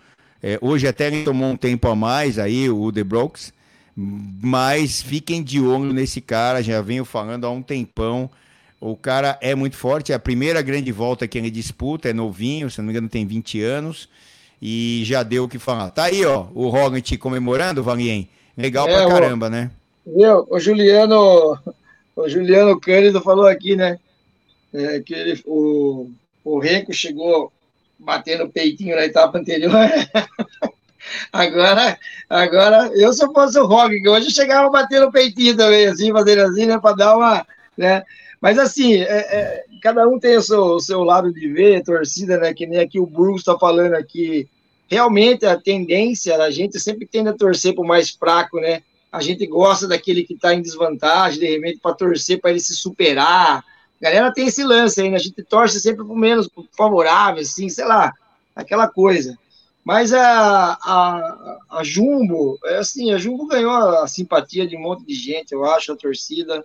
[0.42, 3.52] É, hoje até ele tomou um tempo a mais aí, o Brooks,
[3.96, 8.30] mas fiquem de olho nesse cara, já venho falando há um tempão.
[8.80, 12.70] O cara é muito forte, é a primeira grande volta que ele disputa, é novinho,
[12.70, 14.08] se não me engano tem 20 anos,
[14.62, 15.90] e já deu o que falar.
[15.90, 18.28] Tá aí, ó, o Roglic comemorando, Valien.
[18.56, 19.70] Legal é, pra caramba, o, né?
[20.06, 21.58] Viu, o Juliano,
[22.18, 23.98] o Juliano Cândido falou aqui, né,
[24.74, 26.10] é, que ele, o,
[26.44, 27.52] o Renko chegou
[27.98, 29.72] batendo peitinho na etapa anterior.
[31.32, 35.86] agora, agora, eu se eu fosse o Rock, que hoje eu chegava batendo peitinho também,
[35.86, 38.02] assim, fazendo assim, né, para dar uma, né,
[38.40, 42.36] mas assim, é, é, cada um tem o seu, o seu lado de ver, torcida,
[42.38, 44.48] né, que nem aqui o Bruce está falando aqui,
[44.88, 49.20] realmente a tendência, a gente sempre tende a torcer para o mais fraco, né, a
[49.20, 53.64] gente gosta daquele que está em desvantagem, de repente, para torcer para ele se superar,
[54.00, 55.16] a galera tem esse lance aí, né?
[55.16, 58.12] A gente torce sempre pro menos favorável, assim, sei lá,
[58.54, 59.36] aquela coisa.
[59.84, 65.04] Mas a, a, a Jumbo, é assim, a Jumbo ganhou a simpatia de um monte
[65.04, 66.62] de gente, eu acho, a torcida.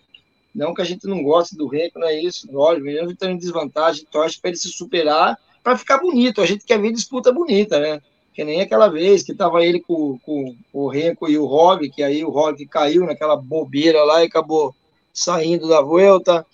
[0.53, 2.47] Não que a gente não goste do Renko, não é isso.
[2.51, 6.41] Lógico, mesmo estão em desvantagem, torce para ele se superar, para ficar bonito.
[6.41, 8.01] A gente quer ver disputa bonita, né?
[8.33, 12.01] Que nem aquela vez que tava ele com, com o Renko e o Rob, que
[12.01, 14.73] aí o Rob caiu naquela bobeira lá e acabou
[15.13, 16.45] saindo da volta.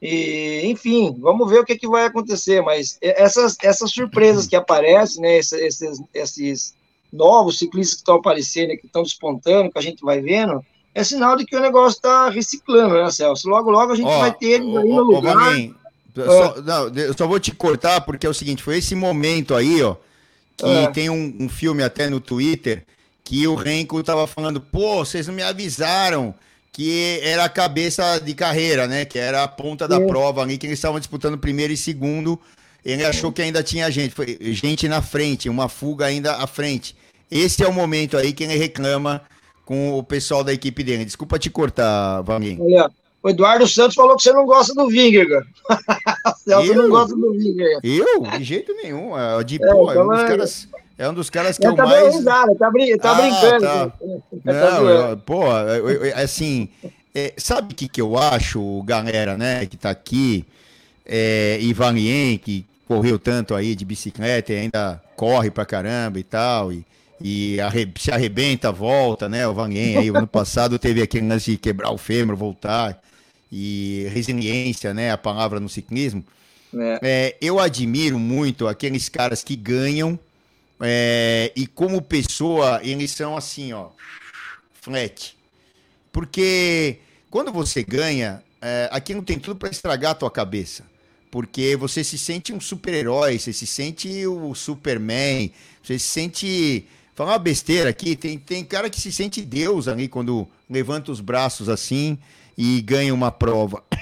[0.00, 5.20] E, enfim, vamos ver o que, que vai acontecer, mas essas, essas surpresas que aparecem,
[5.20, 6.74] né, esses, esses
[7.12, 10.64] novos ciclistas que estão aparecendo, que estão despontando, que a gente vai vendo,
[10.94, 13.48] é sinal de que o negócio está reciclando, né, Celso?
[13.48, 15.36] Logo, logo a gente vai ter eles aí no lugar.
[16.16, 19.54] Ó, só, não, eu só vou te cortar, porque é o seguinte, foi esse momento
[19.54, 19.96] aí, ó,
[20.62, 20.90] é.
[20.90, 22.84] tem um, um, filme até no Twitter,
[23.22, 26.34] que o Renko tava falando, pô, vocês não me avisaram,
[26.72, 29.04] que era a cabeça de carreira, né?
[29.04, 30.06] Que era a ponta da é.
[30.06, 32.38] prova ali, que eles estavam disputando primeiro e segundo.
[32.84, 36.96] Ele achou que ainda tinha gente, foi gente na frente, uma fuga ainda à frente.
[37.30, 39.22] Esse é o momento aí que ele reclama
[39.64, 41.04] com o pessoal da equipe dele.
[41.04, 42.64] Desculpa te cortar, Valinho.
[42.64, 42.90] Olha,
[43.22, 45.48] o Eduardo Santos falou que você não gosta do Vingegaard.
[46.44, 47.80] Celso não gosta do Vingegaard.
[47.82, 48.22] Eu?
[48.22, 49.18] De jeito nenhum.
[49.18, 51.70] É, é, pô, então é um dos é- caras é um dos caras que eu,
[51.70, 52.14] eu tá mais.
[52.16, 53.64] Risada, tá, brin tá ah, brincando.
[53.64, 53.92] Tá.
[54.44, 56.68] Não, eu, pô, eu, assim,
[57.14, 60.44] é, sabe o que, que eu acho, galera, né, que tá aqui,
[61.06, 66.72] é, Ivanien, que correu tanto aí de bicicleta e ainda corre pra caramba e tal,
[66.72, 66.84] e,
[67.20, 71.56] e arre, se arrebenta, volta, né, o Vanien aí, ano passado teve aquele lance de
[71.56, 73.00] quebrar o fêmur, voltar,
[73.50, 76.24] e resiliência, né, a palavra no ciclismo.
[76.74, 77.00] É.
[77.02, 80.18] É, eu admiro muito aqueles caras que ganham
[80.80, 83.88] é, e como pessoa eles são assim, ó,
[84.80, 85.36] flat.
[86.12, 86.98] Porque
[87.30, 90.84] quando você ganha, é, aquilo tem tudo para estragar a tua cabeça.
[91.30, 95.52] Porque você se sente um super-herói, você se sente o Superman,
[95.82, 96.86] você se sente.
[97.18, 101.20] Falar uma besteira aqui, tem, tem cara que se sente Deus ali quando levanta os
[101.20, 102.16] braços assim
[102.56, 103.82] e ganha uma prova.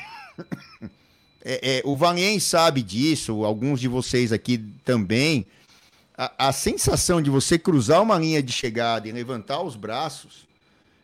[1.49, 5.47] É, é, o Valien sabe disso, alguns de vocês aqui também.
[6.19, 10.45] A, a, sensação de você cruzar uma linha de chegada e levantar os braços.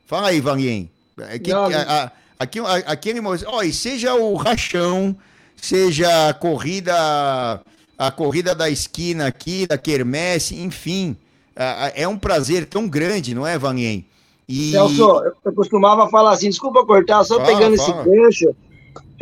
[0.04, 0.90] Fala aí, Valien.
[1.16, 5.16] É que, a, a, aqui, aquele oh, e seja o rachão,
[5.56, 7.62] seja a corrida,
[7.96, 11.16] a corrida da esquina aqui, da quermesse, enfim.
[11.94, 14.04] É um prazer tão grande, não é, Valien?
[14.48, 14.72] E...
[14.72, 18.00] Celso, eu costumava falar assim, desculpa cortar, só fala, pegando fala.
[18.00, 18.56] esse gancho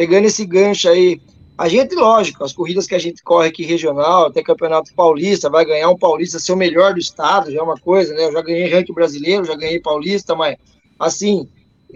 [0.00, 1.20] pegando esse gancho aí,
[1.58, 5.62] a gente, lógico, as corridas que a gente corre aqui regional, até campeonato paulista, vai
[5.62, 8.24] ganhar um paulista, ser o melhor do estado, já é uma coisa, né?
[8.24, 10.56] Eu já ganhei ranking brasileiro, já ganhei paulista, mas
[10.98, 11.46] assim,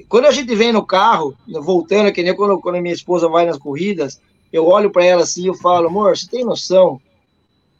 [0.07, 3.57] quando a gente vem no carro, voltando, que nem quando, quando minha esposa vai nas
[3.57, 4.21] corridas,
[4.53, 7.01] eu olho para ela assim e falo, amor, você tem noção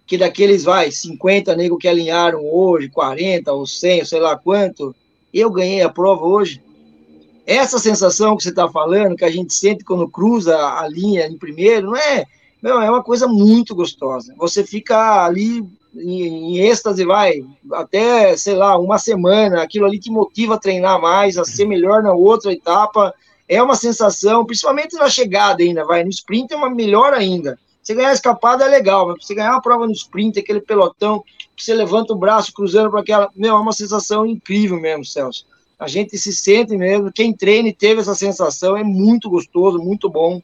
[0.07, 4.95] que daqueles, vai, 50 negros que alinharam hoje, 40 ou 100, sei lá quanto,
[5.33, 6.61] eu ganhei a prova hoje?
[7.47, 11.37] essa sensação que você está falando, que a gente sente quando cruza a linha em
[11.37, 12.25] primeiro, não é?
[12.63, 14.35] Não, é uma coisa muito gostosa.
[14.39, 15.63] Você fica ali
[15.95, 21.01] em, em êxtase, vai, até, sei lá, uma semana, aquilo ali te motiva a treinar
[21.01, 23.13] mais, a ser melhor na outra etapa.
[23.47, 27.59] É uma sensação, principalmente na chegada ainda, vai, no sprint é uma melhor ainda.
[27.85, 31.23] Você ganhar escapada é legal, mas você ganhar uma prova no sprint, aquele pelotão,
[31.55, 33.31] que você levanta o braço cruzando para aquela.
[33.37, 35.47] Meu, é uma sensação incrível mesmo, Celso.
[35.79, 37.13] A gente se sente mesmo.
[37.13, 40.41] Quem treina e teve essa sensação é muito gostoso, muito bom.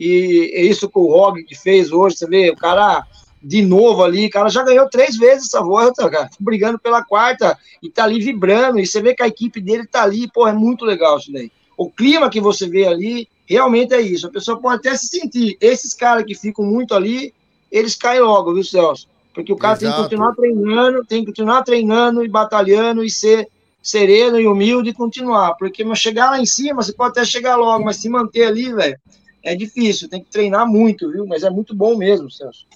[0.00, 2.16] E é isso que o Rog fez hoje.
[2.16, 3.04] Você vê, o cara
[3.42, 7.56] de novo ali, o cara já ganhou três vezes essa volta, cara, brigando pela quarta
[7.82, 8.80] e tá ali vibrando.
[8.80, 11.52] E você vê que a equipe dele tá ali, pô, é muito legal isso daí.
[11.76, 14.26] O clima que você vê ali realmente é isso.
[14.26, 15.56] A pessoa pode até se sentir.
[15.60, 17.32] Esses caras que ficam muito ali,
[17.70, 19.08] eles caem logo, viu, Celso?
[19.34, 19.84] Porque o cara Exato.
[19.84, 23.48] tem que continuar treinando, tem que continuar treinando e batalhando e ser
[23.82, 25.54] sereno e humilde e continuar.
[25.54, 28.98] Porque chegar lá em cima, você pode até chegar logo, mas se manter ali, velho,
[29.42, 31.26] é difícil, tem que treinar muito, viu?
[31.26, 32.66] Mas é muito bom mesmo, Celso.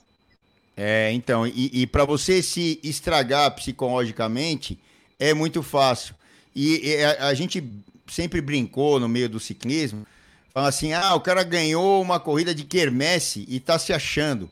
[0.77, 4.79] É, então, e, e para você se estragar psicologicamente,
[5.19, 6.15] é muito fácil.
[6.55, 7.63] E, e a, a, gente
[8.07, 10.07] sempre brincou no meio do ciclismo,
[10.53, 14.51] falando assim: ah, o cara ganhou uma corrida de quermesse e tá se achando.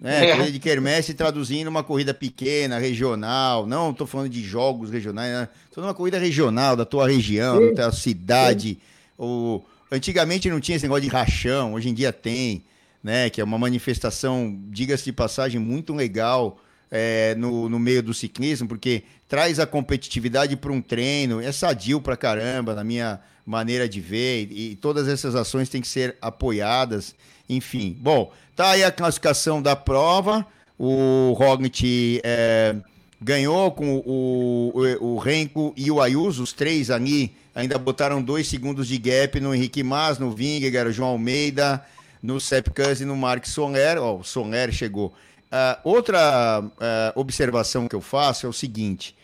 [0.00, 0.30] Né?
[0.30, 0.32] É.
[0.32, 3.66] Corrida de quermesse traduzindo uma corrida pequena, regional.
[3.66, 5.48] Não estou falando de jogos regionais, né?
[5.72, 7.74] Falando uma corrida regional da tua região, Sim.
[7.74, 8.78] da tua cidade.
[9.16, 9.62] O...
[9.90, 12.64] Antigamente não tinha esse negócio de rachão, hoje em dia tem,
[13.02, 13.30] né?
[13.30, 16.58] Que é uma manifestação, diga-se de passagem, muito legal
[16.90, 22.00] é, no, no meio do ciclismo, porque traz a competitividade para um treino, é sadio
[22.00, 26.16] para caramba, na minha maneira de ver, e, e todas essas ações têm que ser
[26.20, 27.14] apoiadas.
[27.48, 30.46] Enfim, bom, tá aí a classificação da prova.
[30.78, 32.74] O Roglic é,
[33.20, 38.48] ganhou com o, o, o Renko e o Ayuso, os três ali ainda botaram dois
[38.48, 41.84] segundos de gap no Henrique Mas, no Vingegaard, João Almeida,
[42.22, 43.98] no Sepkus e no Mark Soler.
[43.98, 45.12] Ó, o Soler chegou.
[45.52, 49.14] Uh, outra uh, observação que eu faço é o seguinte: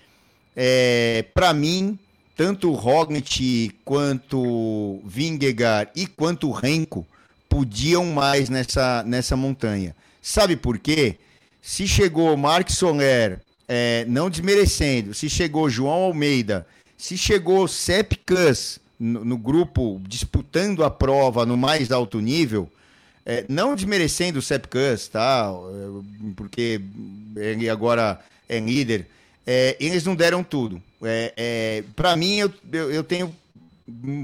[0.55, 1.99] é, para mim,
[2.39, 7.05] tanto o quanto Vingegaard e quanto Renko
[7.49, 9.93] podiam mais nessa, nessa montanha.
[10.22, 11.16] Sabe por quê?
[11.61, 16.64] Se chegou Mark Soler, é, não desmerecendo, se chegou João Almeida,
[16.97, 22.70] se chegou Sepp Kuss no, no, grupo disputando a prova no mais alto nível,
[23.26, 25.53] é, não desmerecendo o Sepp Kuss, tá?
[26.36, 26.80] Porque
[27.34, 29.09] ele agora é líder,
[29.51, 30.83] é, eles não deram tudo.
[31.03, 33.35] É, é Para mim, eu, eu, eu tenho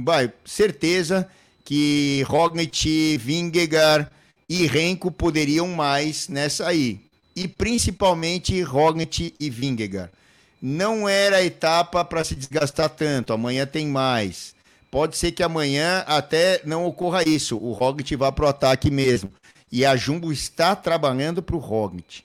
[0.05, 1.27] vai, certeza
[1.65, 4.07] que Roglic, Vingegaard
[4.47, 7.01] e Renko poderiam mais nessa aí.
[7.35, 10.13] E principalmente Roglic e Vingegaard.
[10.61, 14.55] Não era a etapa para se desgastar tanto, amanhã tem mais.
[14.91, 19.33] Pode ser que amanhã até não ocorra isso, o Roglic vá para o ataque mesmo.
[19.73, 22.23] E a Jumbo está trabalhando para o Roglic.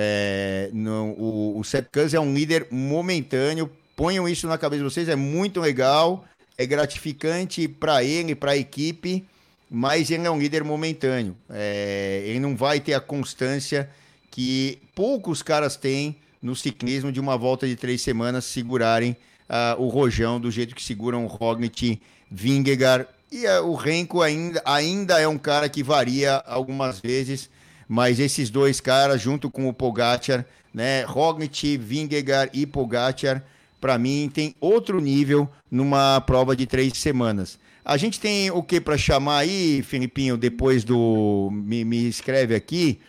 [0.00, 5.08] É, no, o, o Sepp é um líder momentâneo, ponham isso na cabeça de vocês,
[5.08, 6.24] é muito legal
[6.58, 9.24] é gratificante para ele, para a equipe,
[9.70, 11.36] mas ele é um líder momentâneo.
[11.48, 13.88] É, ele não vai ter a constância
[14.28, 19.16] que poucos caras têm no ciclismo de uma volta de três semanas segurarem
[19.48, 24.60] uh, o rojão do jeito que seguram o Roglic, Vingegaard e uh, o Renko ainda,
[24.64, 27.48] ainda é um cara que varia algumas vezes,
[27.88, 33.42] mas esses dois caras junto com o Pogacar, né, Roglic, Vingegaard e Pogacar,
[33.80, 37.58] para mim tem outro nível numa prova de três semanas.
[37.88, 41.48] A gente tem o que para chamar aí, Filipinho, depois do.
[41.50, 43.00] Me, me escreve aqui.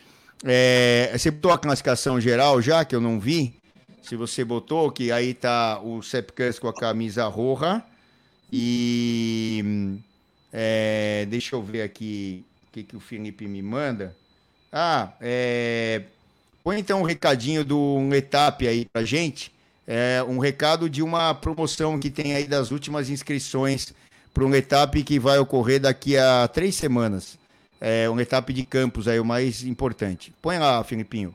[0.41, 3.53] É, você botou a classificação geral já, que eu não vi?
[4.01, 7.83] Se você botou, que aí tá o Sepkus com a camisa roja.
[8.53, 9.99] E.
[10.53, 14.15] É, deixa eu ver aqui o que, que o Felipe me manda.
[14.71, 16.03] Ah, é,
[16.63, 19.51] põe então um recadinho do um etap aí pra gente.
[19.87, 23.93] É, um recado de uma promoção que tem aí das últimas inscrições
[24.33, 27.39] para um etap que vai ocorrer daqui a três semanas
[27.79, 30.33] é, uma etapa de campos aí, o mais importante.
[30.41, 31.33] Põe lá, Filipinho.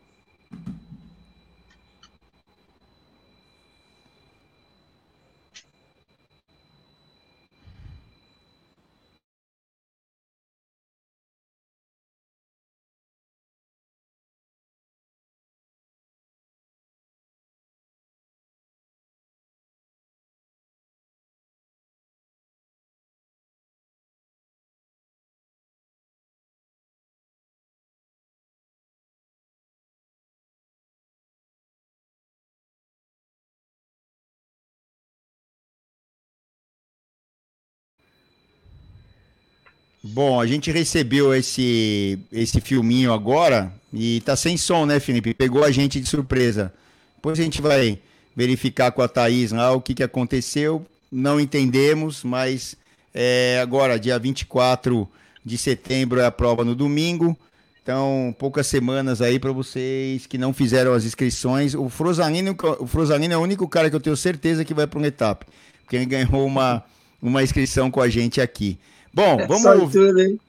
[40.15, 45.35] Bom, a gente recebeu esse, esse filminho agora e tá sem som, né, Felipe?
[45.35, 46.73] Pegou a gente de surpresa.
[47.17, 47.99] Depois a gente vai
[48.37, 50.87] verificar com a Thaís lá o que, que aconteceu.
[51.11, 52.77] Não entendemos, mas
[53.12, 55.09] é, agora, dia 24
[55.45, 57.37] de setembro, é a prova no domingo.
[57.83, 61.75] Então, poucas semanas aí para vocês que não fizeram as inscrições.
[61.75, 64.97] O Frosalino, o Frosalino é o único cara que eu tenho certeza que vai para
[64.97, 65.45] uma etapa,
[65.83, 66.85] porque ele ganhou uma,
[67.21, 68.79] uma inscrição com a gente aqui.
[69.15, 70.41] Bom, é vamos, tudo,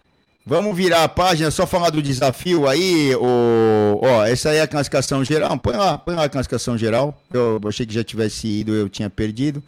[0.43, 3.13] vamos virar a página, só falar do desafio aí.
[3.16, 5.55] O, ó, essa aí é a classificação geral.
[5.59, 7.16] Põe lá, põe lá a classificação geral.
[7.32, 9.61] Eu achei que já tivesse ido, eu tinha perdido.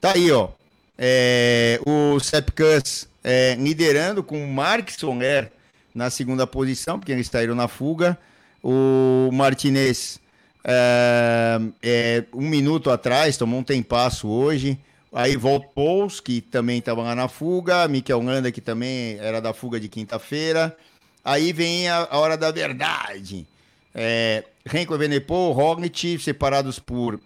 [0.00, 0.50] Tá aí, ó.
[0.96, 5.50] É, o Sepkus é, liderando com o Mark Soler
[5.92, 8.16] na segunda posição, porque eles saíram na fuga.
[8.62, 10.20] O Martinez
[10.64, 14.78] é, é, um minuto atrás, tomou um tempasso hoje.
[15.12, 19.54] Aí volta Pouls, que também estava lá na fuga, Mikel Landa, que também era da
[19.54, 20.76] fuga de quinta-feira.
[21.24, 23.46] Aí vem a, a, hora da verdade.
[23.94, 27.18] É, Renko Evenepoel, Roglic, separados por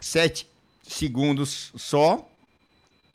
[0.00, 0.48] 7
[0.82, 2.28] segundos só.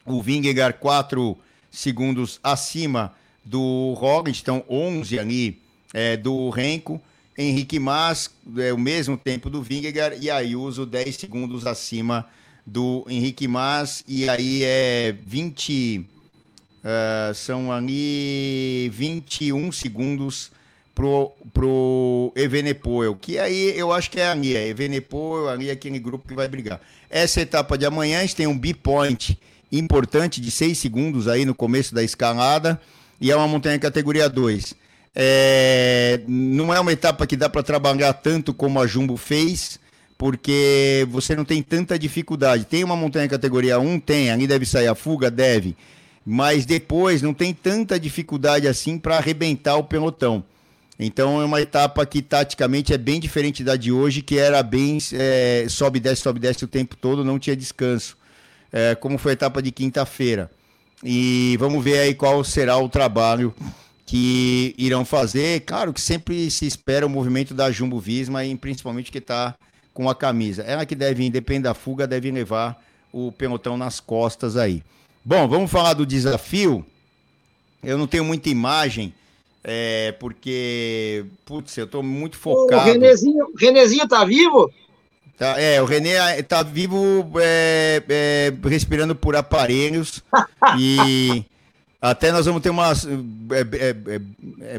[0.05, 1.37] O Vingegaard, 4
[1.69, 3.13] segundos acima
[3.43, 5.61] do Roglic, então 11 ali
[5.93, 7.01] é, do Renko.
[7.37, 12.33] Henrique Mas, é, o mesmo tempo do Vingegaard, e Ayuso, 10 segundos acima do
[12.65, 15.99] do Henrique Mas, e aí é 20.
[15.99, 16.05] Uh,
[16.85, 20.51] eh, são ali 21 segundos
[20.93, 25.99] pro, pro Evenepoel, que aí eu acho que é ali, é Evenepoel, ali é aquele
[25.99, 26.81] grupo que vai brigar.
[27.09, 29.39] Essa etapa de amanhã, a gente tem um B-point
[29.71, 32.79] importante de 6 segundos aí no começo da escalada,
[33.19, 34.75] e é uma montanha categoria 2.
[35.15, 39.79] É, não é uma etapa que dá para trabalhar tanto como a Jumbo fez,
[40.23, 42.63] porque você não tem tanta dificuldade.
[42.63, 43.99] Tem uma montanha categoria 1?
[43.99, 44.31] Tem.
[44.31, 45.29] Ali deve sair a fuga?
[45.29, 45.75] Deve.
[46.25, 50.41] Mas depois não tem tanta dificuldade assim para arrebentar o pelotão.
[50.97, 54.97] Então é uma etapa que taticamente é bem diferente da de hoje, que era bem
[55.11, 58.15] é, sobe, desce, sobe, desce o tempo todo, não tinha descanso.
[58.71, 60.49] É, como foi a etapa de quinta-feira.
[61.03, 63.53] E vamos ver aí qual será o trabalho
[64.05, 65.59] que irão fazer.
[65.65, 69.53] Claro que sempre se espera o movimento da Jumbo Visma, e principalmente que está
[69.93, 70.63] com a camisa.
[70.63, 72.81] Ela que deve, independente da fuga, deve levar
[73.11, 74.83] o pelotão nas costas aí.
[75.23, 76.85] Bom, vamos falar do desafio.
[77.83, 79.13] Eu não tenho muita imagem,
[79.63, 82.81] é, porque, putz, eu estou muito focado.
[82.81, 84.71] O Renezinho, Renezinho tá vivo?
[85.37, 90.23] Tá, é, o René tá vivo é, é, respirando por aparelhos
[90.77, 91.43] e
[91.99, 92.91] até nós vamos ter uma.
[92.91, 94.75] É, é, é,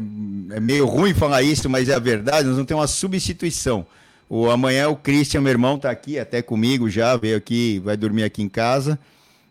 [0.55, 3.85] é, meio ruim falar isso, mas é a verdade, nós vamos ter uma substituição.
[4.29, 8.23] O, amanhã o Christian, meu irmão, tá aqui até comigo já, veio aqui, vai dormir
[8.23, 8.99] aqui em casa.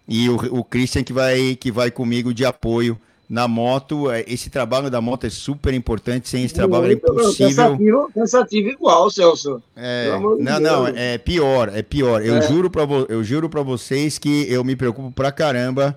[0.07, 2.99] E o, o Christian que vai, que vai comigo de apoio
[3.29, 4.11] na moto.
[4.11, 7.65] É, esse trabalho da moto é super importante, sem esse trabalho é impossível.
[7.65, 9.63] Cansativo, cansativo igual, Celso.
[9.77, 12.25] É, não, não, é pior, é pior.
[12.25, 12.43] Eu é.
[12.43, 15.97] juro para eu juro para vocês que eu me preocupo pra caramba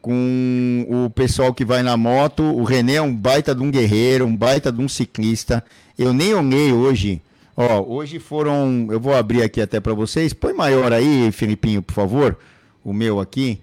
[0.00, 2.42] com o pessoal que vai na moto.
[2.42, 5.64] O René é um baita de um guerreiro, um baita de um ciclista.
[5.98, 7.22] Eu nem olhei hoje.
[7.60, 8.86] Ó, hoje foram.
[8.88, 10.32] Eu vou abrir aqui até para vocês.
[10.32, 12.38] Põe maior aí, Filipinho, por favor.
[12.84, 13.58] O meu aqui.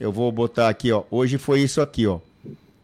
[0.00, 1.02] Eu vou botar aqui, ó.
[1.10, 2.18] Hoje foi isso aqui, ó.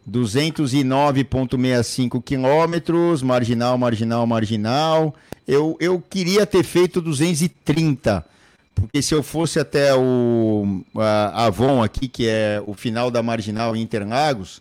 [0.06, 5.14] 209,65 quilômetros, marginal, marginal, marginal.
[5.48, 8.22] Eu, eu queria ter feito 230,
[8.74, 13.74] porque se eu fosse até o a Avon aqui, que é o final da marginal
[13.74, 14.60] em Interlagos,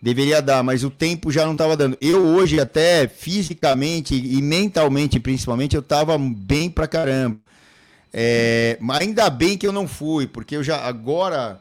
[0.00, 1.96] deveria dar, mas o tempo já não estava dando.
[2.00, 7.36] Eu hoje até fisicamente e mentalmente, principalmente, eu estava bem pra caramba.
[8.12, 11.60] É, ainda bem que eu não fui, porque eu já agora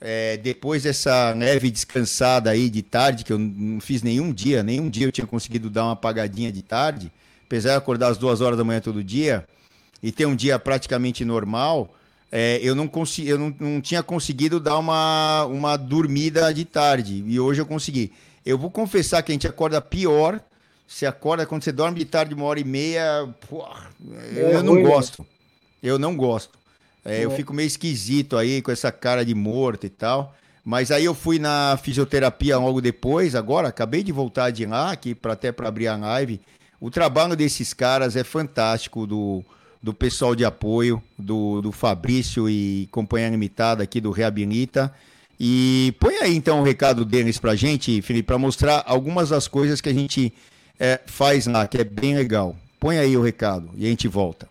[0.00, 4.88] é, depois dessa neve descansada aí de tarde, que eu não fiz nenhum dia, nenhum
[4.88, 7.12] dia eu tinha conseguido dar uma apagadinha de tarde,
[7.44, 9.46] apesar de acordar às duas horas da manhã todo dia
[10.02, 11.94] e ter um dia praticamente normal,
[12.32, 17.24] é, eu, não, consegui, eu não, não tinha conseguido dar uma, uma dormida de tarde
[17.26, 18.12] e hoje eu consegui.
[18.46, 20.40] Eu vou confessar que a gente acorda pior.
[20.86, 23.28] Você acorda quando você dorme de tarde uma hora e meia.
[24.34, 25.26] É eu não gosto.
[25.82, 26.58] Eu não gosto.
[27.04, 30.34] É, eu fico meio esquisito aí com essa cara de morto e tal.
[30.64, 35.14] Mas aí eu fui na fisioterapia logo depois, agora acabei de voltar de lá, aqui
[35.14, 36.40] para até para abrir a live.
[36.78, 39.42] O trabalho desses caras é fantástico do,
[39.82, 44.92] do pessoal de apoio, do, do Fabrício e companhia limitada aqui do Reabilita.
[45.38, 49.80] E põe aí então o recado deles pra gente, Felipe, para mostrar algumas das coisas
[49.80, 50.32] que a gente
[50.78, 52.54] é, faz lá, que é bem legal.
[52.78, 54.48] Põe aí o recado e a gente volta.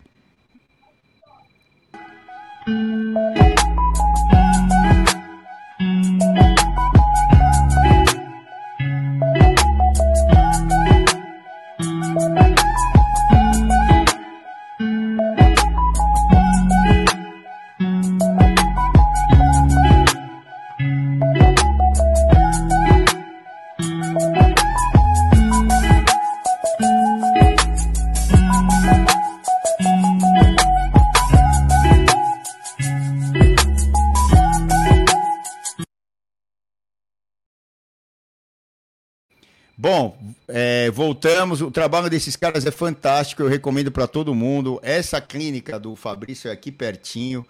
[39.82, 40.14] Bom,
[40.46, 41.62] é, voltamos.
[41.62, 43.40] O trabalho desses caras é fantástico.
[43.40, 44.78] Eu recomendo para todo mundo.
[44.82, 47.46] Essa clínica do Fabrício é aqui pertinho.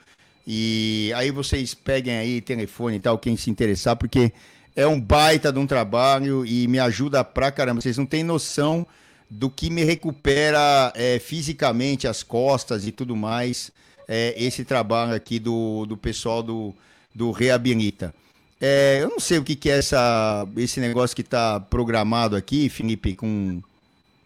[0.46, 4.32] E aí vocês peguem aí telefone e tal, quem se interessar, porque
[4.76, 7.80] é um baita de um trabalho e me ajuda pra caramba.
[7.80, 8.86] Vocês não têm noção
[9.28, 13.72] do que me recupera é, fisicamente as costas e tudo mais.
[14.06, 16.72] É, esse trabalho aqui do, do pessoal do,
[17.12, 18.14] do Reabilita.
[18.60, 22.68] É, eu não sei o que, que é essa, esse negócio que está programado aqui,
[22.68, 23.62] Felipe, com.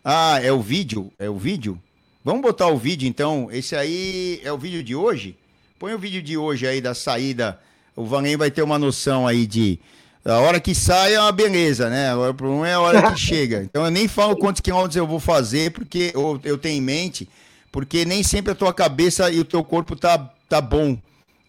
[0.05, 1.13] Ah, é o vídeo?
[1.19, 1.81] É o vídeo?
[2.25, 3.49] Vamos botar o vídeo então.
[3.53, 5.37] Esse aí é o vídeo de hoje?
[5.79, 7.61] Põe o vídeo de hoje aí da saída.
[7.95, 9.79] O Vanem vai ter uma noção aí de.
[10.25, 12.15] A hora que sai é uma beleza, né?
[12.15, 13.63] O problema é a hora que chega.
[13.63, 17.29] Então eu nem falo quantos quilômetros eu vou fazer, porque eu, eu tenho em mente,
[17.71, 20.19] porque nem sempre a tua cabeça e o teu corpo tá,
[20.49, 20.99] tá bom.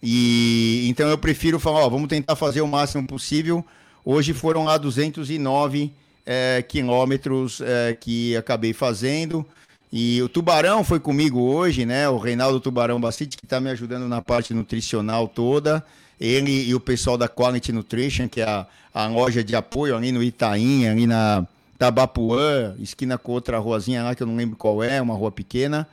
[0.08, 3.66] E então eu prefiro falar, ó, vamos tentar fazer o máximo possível.
[4.06, 5.91] Hoje foram lá 209
[6.24, 9.43] é, quilômetros é, que acabei fazendo.
[9.91, 12.08] E o Tubarão foi comigo hoje, né?
[12.08, 15.84] O Reinaldo Tubarão Bastite, que está me ajudando na parte nutricional toda.
[16.22, 20.12] Ele e o pessoal da Quality Nutrition, que é a, a loja de apoio ali
[20.12, 21.47] no Itaim, ali na
[21.80, 25.88] Tabapuã, esquina com outra ruazinha lá que eu não lembro qual é, uma rua pequena.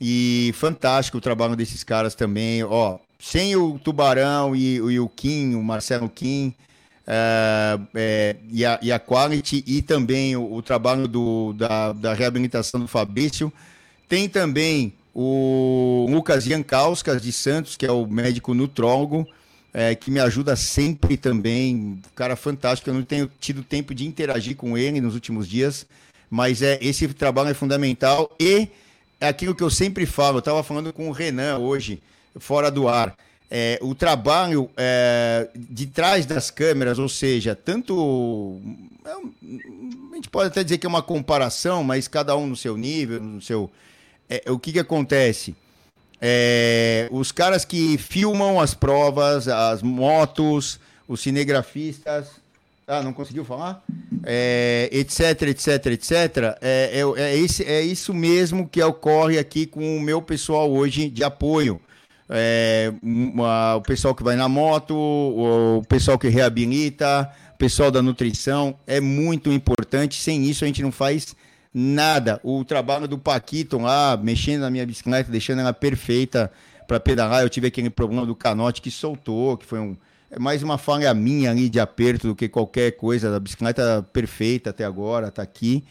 [0.00, 2.64] E fantástico o trabalho desses caras também.
[2.64, 6.54] Ó, sem o Tubarão e, e o Kim, o Marcelo Kim,
[7.06, 12.12] é, é, e, a, e a Quality, e também o, o trabalho do, da, da
[12.12, 13.50] reabilitação do Fabrício.
[14.06, 19.26] Tem também o Lucas Jankauskas de Santos, que é o médico nutrólogo,
[19.72, 21.98] é, que me ajuda sempre também.
[22.14, 22.90] Cara fantástico.
[22.90, 25.86] Eu não tenho tido tempo de interagir com ele nos últimos dias,
[26.28, 28.68] mas é esse trabalho é fundamental e
[29.18, 30.36] é aquilo que eu sempre falo.
[30.36, 32.02] Eu estava falando com o Renan hoje
[32.38, 33.14] fora do ar.
[33.50, 38.60] É, o trabalho é, de trás das câmeras, ou seja, tanto.
[39.04, 42.76] É a gente pode até dizer que é uma comparação, mas cada um no seu
[42.76, 43.70] nível, no seu.
[44.28, 45.54] É, o que, que acontece?
[46.20, 52.28] É, os caras que filmam as provas, as motos, os cinegrafistas.
[52.86, 53.82] Ah, não conseguiu falar?
[54.24, 56.12] É, etc, etc, etc.
[56.60, 61.08] É, é, é, esse, é isso mesmo que ocorre aqui com o meu pessoal hoje
[61.08, 61.80] de apoio
[62.28, 67.90] é, uma, o pessoal que vai na moto, o, o pessoal que reabilita, o pessoal
[67.90, 70.20] da nutrição, é muito importante.
[70.20, 71.34] Sem isso a gente não faz
[71.72, 72.40] nada.
[72.42, 76.50] O trabalho do Paquito lá, mexendo na minha bicicleta, deixando ela perfeita
[76.86, 77.42] para pedalar.
[77.42, 79.96] Eu tive aquele problema do canote que soltou, que foi um.
[80.30, 83.36] é mais uma falha minha ali de aperto do que qualquer coisa.
[83.36, 85.84] A bicicleta perfeita até agora, tá aqui.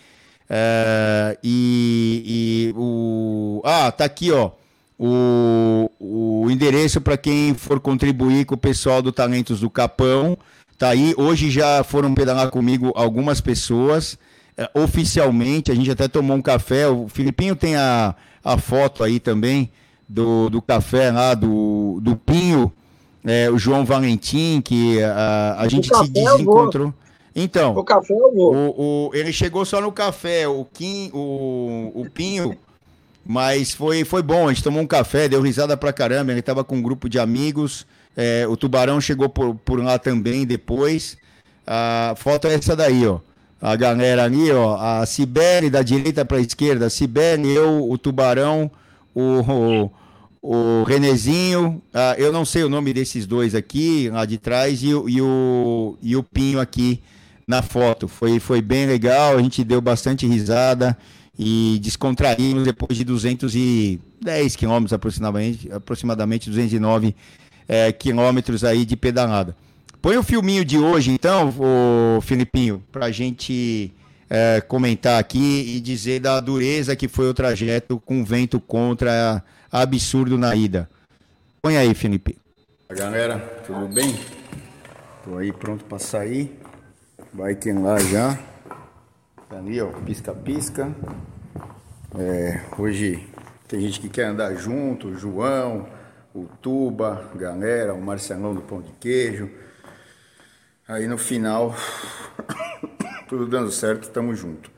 [0.50, 3.62] É, e, e, o.
[3.64, 4.52] Ah, tá aqui, ó.
[4.98, 10.38] O, o endereço para quem for contribuir com o pessoal do Talentos do Capão.
[10.78, 11.14] Tá aí.
[11.18, 14.18] Hoje já foram pedalar comigo algumas pessoas.
[14.56, 16.88] É, oficialmente, a gente até tomou um café.
[16.88, 19.72] O Filipinho tem a, a foto aí também
[20.08, 22.72] do, do café lá, do, do Pinho,
[23.26, 26.94] é, o João Valentim, que a, a gente se desencontrou.
[27.36, 28.54] Então, o café eu vou.
[28.54, 32.56] O, o, ele chegou só no café, o, Kim, o, o Pinho,
[33.26, 34.47] mas foi, foi bom.
[34.47, 36.32] A gente tomou um café, deu risada pra caramba.
[36.32, 37.86] Ele tava com um grupo de amigos.
[38.15, 41.17] É, o Tubarão chegou por, por lá também depois.
[41.65, 43.19] A foto é essa daí, ó.
[43.61, 44.76] A galera ali, ó.
[44.76, 46.89] A Sibeli da direita pra esquerda.
[46.89, 48.69] Sibeli, eu, o Tubarão,
[49.15, 49.89] o,
[50.41, 51.82] o, o Renezinho.
[51.93, 55.97] Ah, eu não sei o nome desses dois aqui, lá de trás, e, e, o,
[56.01, 57.01] e o Pinho aqui
[57.47, 58.09] na foto.
[58.09, 60.97] Foi, foi bem legal, a gente deu bastante risada
[61.38, 67.16] e descontraímos depois de 210 quilômetros aproximadamente, aproximadamente 209
[67.68, 69.56] é, quilômetros aí de pedalada.
[70.02, 73.94] Põe o filminho de hoje, então, o Filipinho, para a gente
[74.30, 80.38] é, comentar aqui e dizer da dureza que foi o trajeto com vento contra absurdo
[80.38, 80.90] na ida.
[81.62, 82.38] Põe aí, Felipe.
[82.90, 84.14] Galera, tudo bem?
[85.24, 86.60] Tô aí pronto para sair.
[87.34, 88.38] Vai quem lá já.
[89.54, 90.91] Tá ali, ó, pisca-pisca.
[92.18, 93.30] É, hoje
[93.68, 95.88] tem gente que quer andar junto, o João,
[96.34, 99.51] o Tuba, galera, o Marcelão do Pão de Queijo.
[100.88, 101.76] Aí no final,
[103.30, 104.72] tudo dando certo, estamos junto.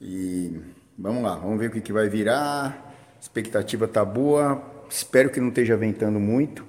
[0.00, 0.60] E
[0.98, 2.92] vamos lá, vamos ver o que, que vai virar.
[3.20, 4.60] Expectativa tá boa.
[4.90, 6.64] Espero que não esteja ventando muito,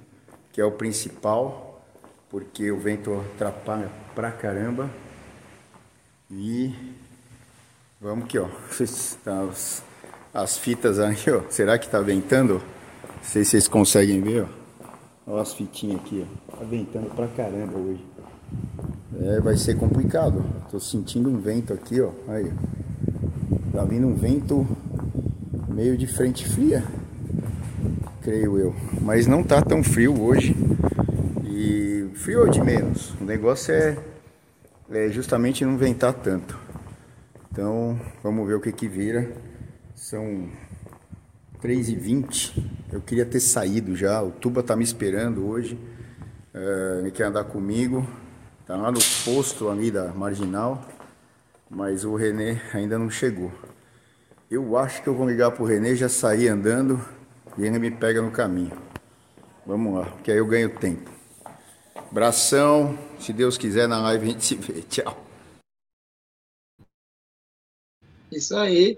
[0.52, 1.84] que é o principal,
[2.30, 4.88] porque o vento atrapalha pra caramba.
[6.30, 7.02] E
[8.04, 8.48] vamos aqui, ó.
[9.50, 9.84] As,
[10.34, 11.50] as fitas aí, ó.
[11.50, 12.56] Será que tá ventando?
[12.56, 14.64] Não sei se vocês conseguem ver, ó.
[15.26, 16.58] Olha as fitinhas aqui, ó.
[16.58, 18.06] Tá ventando pra caramba hoje.
[19.22, 20.44] É, vai ser complicado.
[20.70, 22.12] Tô sentindo um vento aqui, ó.
[22.28, 22.52] Aí.
[23.72, 24.68] Tá vindo um vento
[25.70, 26.84] meio de frente fria,
[28.22, 28.76] creio eu.
[29.02, 30.56] Mas não tá tão frio hoje.
[31.46, 33.14] E frio de menos.
[33.22, 33.98] O negócio é
[34.92, 36.63] é justamente não ventar tanto.
[37.54, 39.32] Então, vamos ver o que que vira.
[39.94, 40.50] São
[41.62, 42.52] 3h20.
[42.92, 44.24] Eu queria ter saído já.
[44.24, 45.76] O Tuba tá me esperando hoje.
[46.52, 48.10] Uh, ele quer andar comigo.
[48.66, 50.84] Tá lá no posto ali da Marginal.
[51.70, 53.52] Mas o Renê ainda não chegou.
[54.50, 57.00] Eu acho que eu vou ligar pro Renê, já sair andando
[57.56, 58.76] e ele me pega no caminho.
[59.64, 61.08] Vamos lá, que aí eu ganho tempo.
[62.12, 64.82] Bração, se Deus quiser, na live a gente se vê.
[64.90, 65.23] Tchau.
[68.36, 68.98] Isso aí.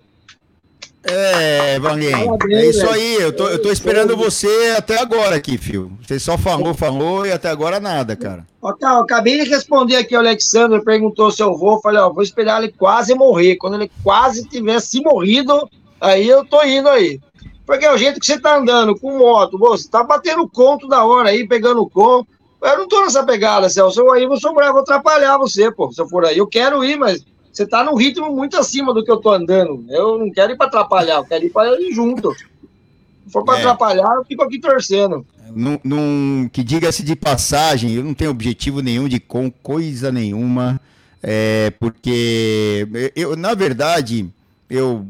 [1.08, 3.16] É, Vanguinho, é isso aí.
[3.22, 5.92] Eu tô, eu tô esperando você até agora aqui, filho.
[6.02, 8.46] Você só falou, falou e até agora nada, cara.
[8.60, 11.80] Ó, tá, acabei de responder aqui o Alexandre, perguntou se eu vou.
[11.80, 13.58] Falei, ó, vou esperar ele quase morrer.
[13.58, 15.70] Quando ele quase tivesse morrido,
[16.02, 17.20] aí eu tô indo aí.
[17.68, 21.06] Porque é o jeito que você tá andando com moto, você tá batendo conto da
[21.06, 22.28] hora aí, pegando conto.
[22.62, 24.02] Eu não tô nessa pegada, Celso.
[24.02, 25.92] Eu aí vou sobrar, vou atrapalhar você, pô.
[25.92, 27.24] Se eu for aí, eu quero ir, mas
[27.56, 29.86] você tá num ritmo muito acima do que eu tô andando.
[29.90, 32.34] Eu não quero ir pra atrapalhar, eu quero ir pra ir junto.
[32.34, 33.60] Se for pra é.
[33.60, 35.26] atrapalhar, eu fico aqui torcendo.
[35.54, 40.82] Num, num que diga-se de passagem, eu não tenho objetivo nenhum de com coisa nenhuma,
[41.24, 44.30] é, porque eu, na verdade,
[44.70, 45.06] eu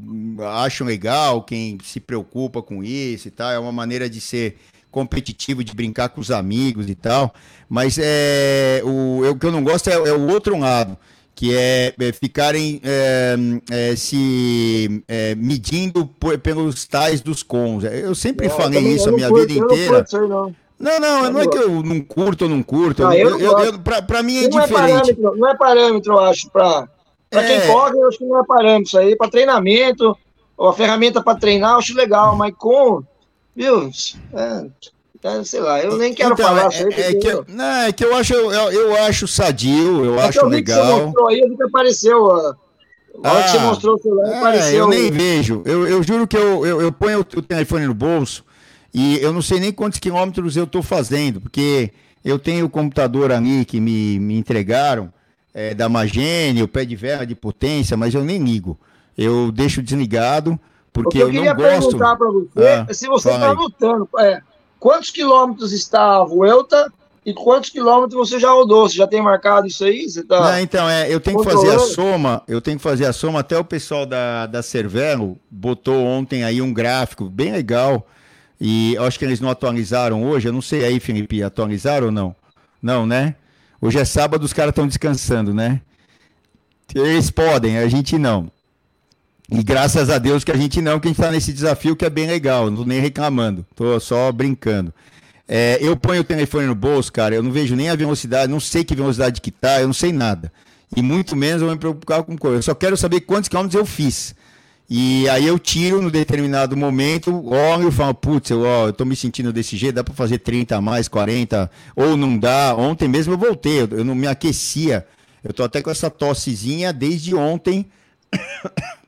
[0.54, 4.58] acho legal quem se preocupa com isso e tal, é uma maneira de ser
[4.92, 7.34] competitivo de brincar com os amigos e tal.
[7.68, 10.96] Mas é, o, o que eu não gosto é, é o outro lado,
[11.36, 13.36] que é, é ficarem é,
[13.70, 17.84] é, se é, medindo por, pelos tais dos cons.
[17.84, 20.06] Eu sempre falei isso a minha curto, vida inteira.
[20.80, 23.06] Não, não, não, não é que eu não curto ou não curto.
[23.06, 25.12] Ah, eu, eu, eu, pra, pra mim é não diferente.
[25.12, 26.88] É não é parâmetro, eu acho, pra,
[27.30, 27.68] pra quem é.
[27.68, 28.84] corre, eu acho que não é parâmetro.
[28.84, 30.18] Isso aí, pra treinamento,
[30.58, 33.04] ou a ferramenta para treinar, eu acho legal, mas com
[33.56, 33.90] Viu?
[35.26, 36.72] É, é, sei lá, eu nem quero então, falar.
[36.72, 40.28] É, é, que, eu, não, é que eu acho, eu, eu acho sadio, eu é
[40.28, 40.82] acho eu legal.
[40.82, 42.32] Que você mostrou aí, que apareceu.
[42.32, 42.56] A
[43.24, 44.80] ah, que você mostrou o celular, é, apareceu.
[44.80, 45.64] Eu nem vejo.
[45.66, 48.44] Eu, eu juro que eu, eu, eu ponho o, telefone no bolso
[48.94, 51.92] e eu não sei nem quantos quilômetros eu estou fazendo, porque
[52.24, 55.12] eu tenho o computador ali que me, me entregaram,
[55.54, 58.78] é, da Magene, o pé de verra de potência, mas eu nem ligo.
[59.18, 60.60] Eu deixo desligado
[60.92, 64.08] porque eu, eu queria perguntar para você ah, se você está lutando.
[64.20, 64.42] É,
[64.80, 66.92] quantos quilômetros está a Vuelta
[67.26, 68.88] E quantos quilômetros você já rodou?
[68.88, 70.08] Você já tem marcado isso aí?
[70.08, 73.06] Você tá Não, então, é, eu tenho que fazer a soma, eu tenho que fazer
[73.06, 78.06] a soma, até o pessoal da, da Cervelo botou ontem aí um gráfico bem legal,
[78.62, 82.36] e acho que eles não atualizaram hoje, eu não sei aí, Felipe, atualizaram ou não?
[82.82, 83.36] Não, né?
[83.82, 85.82] Hoje é sábado, os caras estão descansando, né?
[86.94, 88.52] Eles podem, a gente não.
[89.52, 92.04] E graças a Deus que a gente não, que a gente está nesse desafio que
[92.04, 94.94] é bem legal, não tô nem reclamando, tô só brincando.
[95.48, 98.60] É, eu ponho o telefone no bolso, cara, eu não vejo nem a velocidade, não
[98.60, 100.52] sei que velocidade que tá, eu não sei nada.
[100.96, 102.58] E muito menos eu vou me preocupar com coisa.
[102.58, 104.34] Eu só quero saber quantos quilômetros eu fiz.
[104.90, 109.04] E aí eu tiro no determinado momento, olho e falo, putz, eu, ó, eu tô
[109.04, 112.76] me sentindo desse jeito, dá para fazer 30 a mais, 40, ou não dá.
[112.76, 115.06] Ontem mesmo eu voltei, eu, eu não me aquecia.
[115.44, 117.86] Eu tô até com essa tossezinha desde ontem.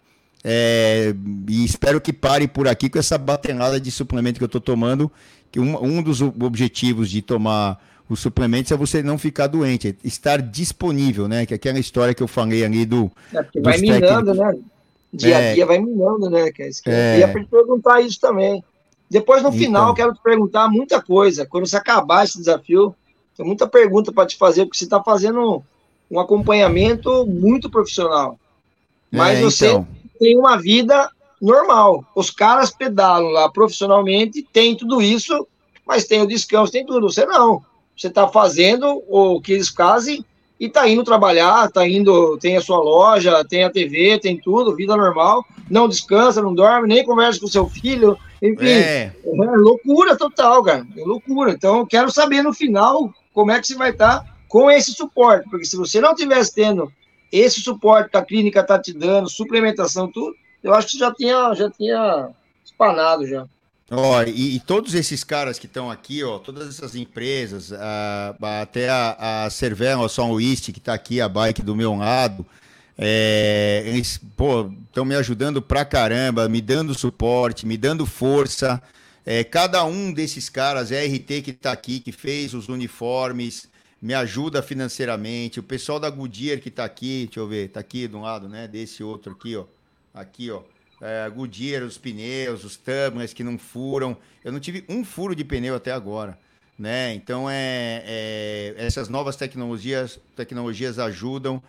[0.50, 1.14] É,
[1.50, 5.12] e espero que pare por aqui com essa batenada de suplemento que eu estou tomando.
[5.52, 7.78] Que um, um dos objetivos de tomar
[8.08, 11.46] os suplementos é você não ficar doente, é estar disponível, né?
[11.46, 13.12] Que é aquela história que eu falei ali do.
[13.34, 14.58] É porque vai minando, né?
[15.12, 16.50] Dia é, a dia vai minando, né?
[16.50, 17.16] Que é, é...
[17.16, 18.64] Eu ia perguntar isso também.
[19.10, 19.60] Depois, no então...
[19.60, 21.46] final, eu quero te perguntar muita coisa.
[21.46, 22.96] Quando você acabar esse desafio,
[23.36, 25.62] tem muita pergunta para te fazer, porque você está fazendo
[26.10, 28.40] um acompanhamento muito profissional.
[29.12, 31.10] Mas é, você então tem uma vida
[31.42, 32.06] normal.
[32.16, 35.48] Os caras pedalam lá profissionalmente, tem tudo isso,
[35.86, 37.10] mas tem o descanso, tem tudo.
[37.10, 37.62] Você não.
[37.96, 40.24] Você está fazendo o que eles fazem
[40.60, 44.76] e está indo trabalhar, tá indo, tem a sua loja, tem a TV, tem tudo,
[44.76, 49.12] vida normal, não descansa, não dorme, nem conversa com seu filho, enfim, é.
[49.24, 51.52] é loucura total, cara, é loucura.
[51.52, 54.94] Então, eu quero saber no final como é que você vai estar tá com esse
[54.94, 56.92] suporte, porque se você não tivesse tendo
[57.32, 61.54] esse suporte que a clínica está te dando, suplementação, tudo, eu acho que já tinha,
[61.54, 62.30] já tinha
[62.66, 63.46] espanado já.
[63.90, 68.90] Ó, e, e, todos esses caras que estão aqui, ó, todas essas empresas, a, até
[68.90, 72.46] a, a Cervel, a Luís, que está aqui, a bike do meu lado,
[72.98, 78.82] é, eles estão me ajudando pra caramba, me dando suporte, me dando força.
[79.26, 83.70] É, cada um desses caras, é RT que está aqui, que fez os uniformes,
[84.02, 85.60] me ajuda financeiramente.
[85.60, 88.48] O pessoal da Goodyear que está aqui, deixa eu ver, está aqui de um lado,
[88.48, 88.68] né?
[88.68, 89.66] Desse outro aqui, ó.
[90.14, 90.62] Aqui, ó.
[91.02, 94.18] É, Goodyear, os pneus, os tumblers que não furam.
[94.44, 96.38] Eu não tive um furo de pneu até agora,
[96.78, 97.14] né?
[97.14, 101.62] Então é, é essas novas tecnologias, tecnologias ajudam.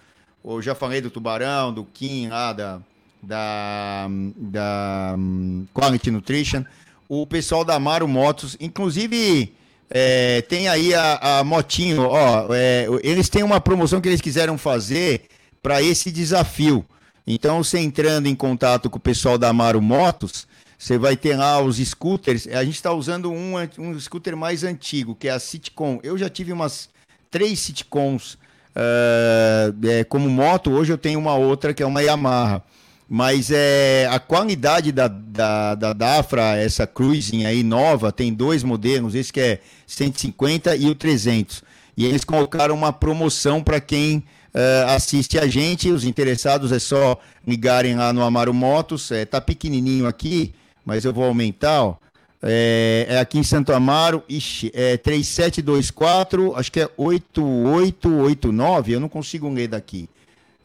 [0.44, 2.80] Eu já falei do Tubarão, do Kim lá da
[3.22, 4.06] da,
[4.36, 6.64] da um, Quality Nutrition.
[7.08, 9.52] O pessoal da Amaro Motos, inclusive
[9.90, 14.58] é, tem aí a, a Motinho, ó, é, eles têm uma promoção que eles quiseram
[14.58, 15.22] fazer
[15.62, 16.84] para esse desafio.
[17.26, 20.46] Então, você entrando em contato com o pessoal da Amaro Motos,
[20.78, 22.46] você vai ter lá os scooters.
[22.46, 26.00] A gente está usando um, um scooter mais antigo, que é a Citicon.
[26.02, 26.88] Eu já tive umas
[27.30, 32.62] três Citicons uh, é, como moto, hoje eu tenho uma outra que é uma Yamaha.
[33.08, 39.14] Mas é, a qualidade da, da, da Dafra, essa cruising aí nova, tem dois modelos,
[39.14, 41.62] esse que é 150 e o 300.
[41.96, 45.90] E eles colocaram uma promoção para quem uh, assiste a gente.
[45.90, 49.10] Os interessados é só ligarem lá no Amaro Motos.
[49.10, 50.54] É, tá pequenininho aqui,
[50.84, 51.82] mas eu vou aumentar.
[51.82, 51.96] Ó.
[52.42, 59.08] É, é, aqui em Santo Amaro, ixi, é 3724, acho que é 8889, eu não
[59.08, 60.08] consigo ler daqui.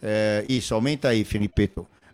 [0.02, 1.72] É, isso, aumenta aí, Felipe.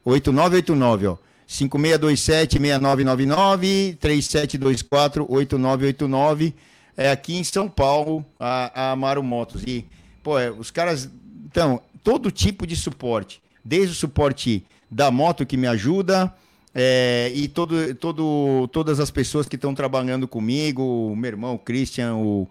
[0.10, 1.18] 8989, ó.
[1.47, 6.53] 5627-6999, 3724-8989.
[6.95, 9.64] É aqui em São Paulo, a, a Amaro Motos.
[9.64, 9.88] E,
[10.22, 11.10] pô, é, os caras.
[11.45, 13.41] Então, todo tipo de suporte.
[13.66, 16.32] Desde o suporte da moto que me ajuda.
[16.74, 21.60] É, e todo, todo, todas as pessoas que estão trabalhando comigo, o meu irmão, o
[21.60, 22.47] Christian, o,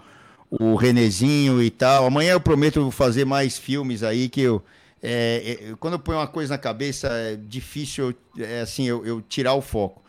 [0.51, 2.07] o Renezinho e tal.
[2.07, 4.61] Amanhã eu prometo fazer mais filmes aí que eu,
[5.03, 9.23] é, é, quando eu ponho uma coisa na cabeça, é difícil é, assim, eu, eu
[9.23, 10.03] tirar o foco.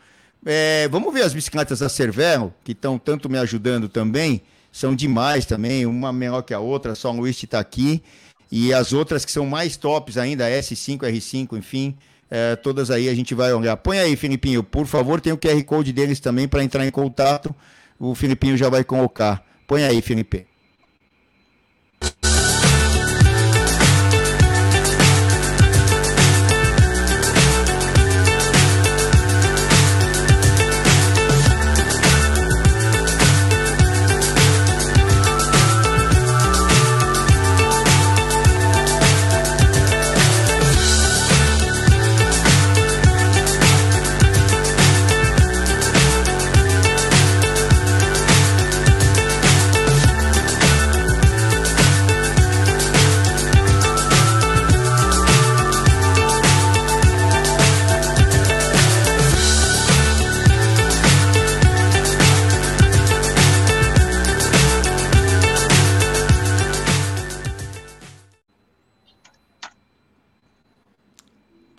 [0.44, 4.42] É, vamos ver as bicicletas da Cervelo, que estão tanto me ajudando também.
[4.72, 8.02] São demais também, uma melhor que a outra, só Luiz está aqui.
[8.50, 11.96] E as outras que são mais tops ainda, S5, R5, enfim,
[12.28, 13.76] é, todas aí a gente vai olhar.
[13.76, 17.54] Põe aí, Filipinho, por favor, tem o QR Code deles também para entrar em contato.
[17.98, 19.44] O Filipinho já vai colocar.
[19.66, 20.46] Põe aí, Felipe.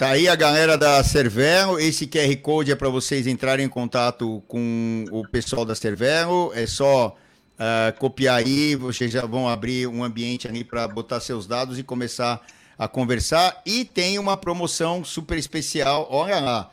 [0.02, 1.80] Tá aí a galera da Cervelo.
[1.80, 6.52] Esse QR Code é para vocês entrarem em contato com o pessoal da Cervelo.
[6.56, 11.46] É só uh, copiar aí, vocês já vão abrir um ambiente ali para botar seus
[11.46, 12.42] dados e começar
[12.80, 13.62] a conversar.
[13.64, 16.08] E tem uma promoção super especial.
[16.10, 16.72] Olha lá.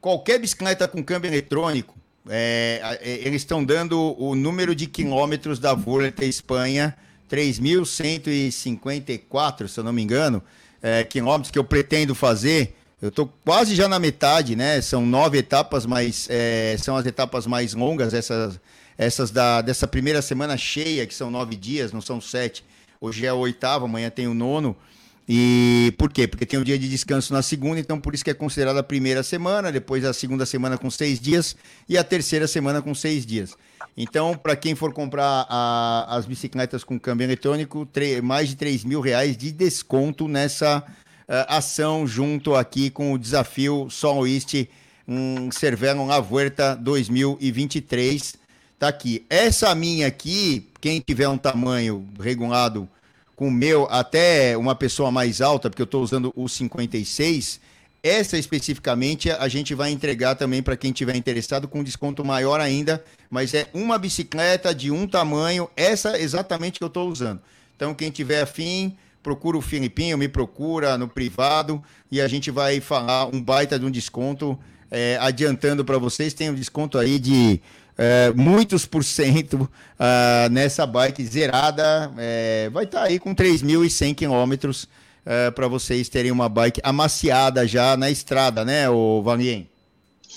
[0.00, 1.96] Qualquer bicicleta com câmbio eletrônico,
[2.28, 6.96] é, é eles estão dando o número de quilômetros da Vuelta Espanha,
[7.28, 10.40] 3.154, se eu não me engano
[10.82, 12.74] é, quilômetros que eu pretendo fazer.
[13.00, 14.80] Eu estou quase já na metade, né?
[14.80, 18.58] São nove etapas, mas é, são as etapas mais longas, essas,
[18.96, 22.64] essas da, dessa primeira semana cheia, que são nove dias, não são sete.
[23.00, 24.76] Hoje é o oitavo, amanhã tem o nono.
[25.28, 26.26] E por quê?
[26.26, 28.82] Porque tem um dia de descanso na segunda, então por isso que é considerada a
[28.82, 31.54] primeira semana, depois a segunda semana com seis dias
[31.86, 33.54] e a terceira semana com seis dias.
[34.00, 37.86] Então, para quem for comprar a, as bicicletas com câmbio eletrônico,
[38.22, 43.90] mais de 3 mil reais de desconto nessa uh, ação junto aqui com o desafio
[43.90, 44.70] Soloist
[45.08, 48.36] um Cervelo La Vuelta 2023.
[48.78, 49.26] Tá aqui.
[49.28, 52.88] Essa minha aqui, quem tiver um tamanho regulado
[53.34, 57.60] com o meu, até uma pessoa mais alta, porque eu estou usando o 56,
[58.02, 63.02] essa especificamente a gente vai entregar também para quem tiver interessado com desconto maior ainda,
[63.30, 67.40] mas é uma bicicleta de um tamanho, essa exatamente que eu estou usando.
[67.76, 72.80] Então quem tiver afim, procura o Filipinho, me procura no privado e a gente vai
[72.80, 74.58] falar um baita de um desconto,
[74.90, 77.60] é, adiantando para vocês, tem um desconto aí de
[77.98, 84.14] é, muitos por cento uh, nessa bike zerada, é, vai estar tá aí com 3.100
[84.14, 84.88] quilômetros
[85.28, 89.68] é, para vocês terem uma bike amaciada já na estrada, né, o Vanien?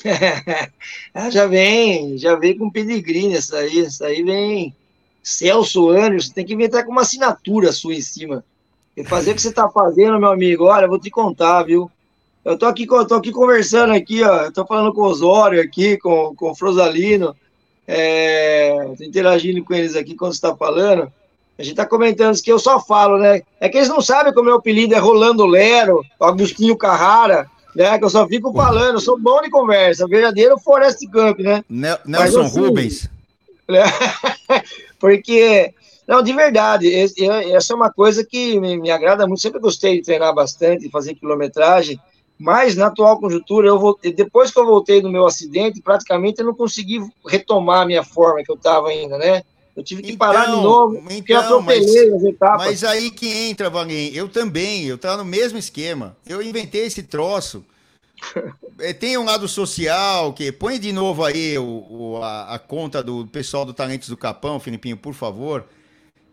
[1.14, 4.76] ah, já vem, já vem com pedigree nessa aí, essa aí vem
[5.24, 8.44] Celso Anos, tem que inventar com uma assinatura sua em cima.
[8.98, 11.90] E fazer o que você tá fazendo, meu amigo, olha, vou te contar, viu?
[12.44, 15.96] Eu tô aqui, tô aqui conversando aqui, ó, eu tô falando com o Osório aqui,
[15.98, 17.34] com, com o Frosalino,
[17.88, 21.10] é, interagindo com eles aqui quando você tá falando.
[21.58, 23.42] A gente tá comentando que eu só falo, né?
[23.60, 27.98] É que eles não sabem como meu apelido é Rolando Lero, Agostinho Carrara, né?
[27.98, 31.64] Que eu só fico falando, eu sou bom de conversa, verdadeiro Forest Camp, né?
[31.70, 33.10] Nelson Mas, assim, Rubens.
[35.00, 35.74] porque,
[36.08, 39.42] não, de verdade, essa é uma coisa que me, me agrada muito.
[39.42, 42.00] Sempre gostei de treinar bastante, fazer quilometragem.
[42.38, 46.48] Mas na atual conjuntura, eu voltei, depois que eu voltei do meu acidente, praticamente eu
[46.48, 49.44] não consegui retomar a minha forma que eu estava ainda, né?
[49.76, 52.66] Eu tive que então, parar de novo, então, porque atropelei mas, as etapas.
[52.66, 54.14] Mas aí que entra, Vaguinho.
[54.14, 56.18] Eu também, eu tava no mesmo esquema.
[56.28, 57.64] Eu inventei esse troço.
[58.80, 63.04] É, tem um lado social que põe de novo aí o, o a, a, conta
[63.04, 65.66] do pessoal do Talentos do Capão, Filipinho, por favor.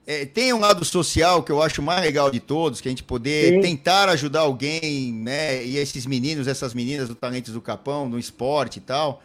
[0.07, 3.03] É, tem um lado social que eu acho mais legal de todos, que a gente
[3.03, 3.61] poder Sim.
[3.61, 5.63] tentar ajudar alguém, né?
[5.63, 9.23] E esses meninos, essas meninas do Talentos do Capão, no esporte e tal.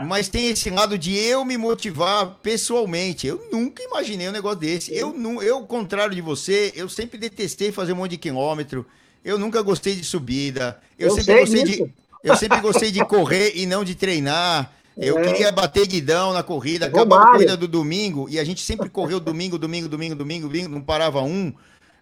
[0.00, 3.26] Mas tem esse lado de eu me motivar pessoalmente.
[3.26, 4.94] Eu nunca imaginei um negócio desse.
[4.94, 8.86] Eu, eu, contrário de você, eu sempre detestei fazer um monte de quilômetro.
[9.24, 10.80] Eu nunca gostei de subida.
[10.98, 11.84] Eu, eu sempre gostei disso.
[11.84, 11.94] de.
[12.24, 14.72] Eu sempre gostei de correr e não de treinar.
[14.96, 15.22] Eu é.
[15.22, 19.18] queria bater guidão na corrida, acabava a corrida do domingo, e a gente sempre correu
[19.18, 21.52] domingo, domingo, domingo, domingo, domingo, não parava um.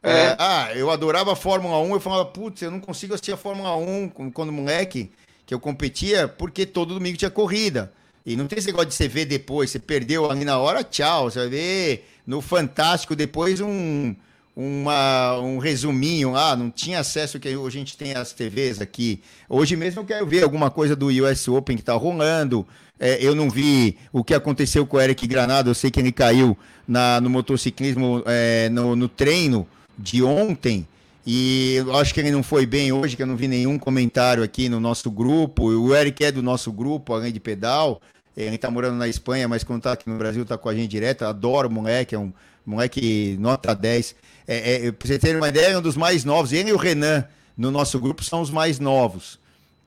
[0.02, 0.10] É.
[0.10, 3.36] É, ah, eu adorava a Fórmula 1, eu falava, putz, eu não consigo assistir a
[3.36, 5.10] Fórmula 1 quando moleque
[5.50, 7.92] que eu competia, porque todo domingo tinha corrida.
[8.24, 11.28] E não tem esse negócio de você ver depois, você perdeu ali na hora, tchau.
[11.28, 14.14] Você vai ver no Fantástico depois um,
[14.54, 19.20] uma, um resuminho lá, não tinha acesso que a gente tem às TVs aqui.
[19.48, 22.64] Hoje mesmo eu quero ver alguma coisa do US Open que tá rolando.
[23.00, 26.12] É, eu não vi o que aconteceu com o Eric Granado, eu sei que ele
[26.12, 29.66] caiu na, no motociclismo é, no, no treino
[29.98, 30.86] de ontem.
[31.26, 34.42] E eu acho que ele não foi bem hoje, que eu não vi nenhum comentário
[34.42, 35.64] aqui no nosso grupo.
[35.64, 38.00] O Eric é do nosso grupo, além de pedal.
[38.36, 40.90] Ele tá morando na Espanha, mas quando tá aqui no Brasil, tá com a gente
[40.90, 41.24] direto.
[41.24, 42.32] Adoro o moleque, é um
[42.64, 44.14] moleque nota 10.
[44.46, 46.52] É, é, pra você ter uma ideia, é um dos mais novos.
[46.52, 47.24] Ele e o Renan,
[47.56, 49.38] no nosso grupo, são os mais novos.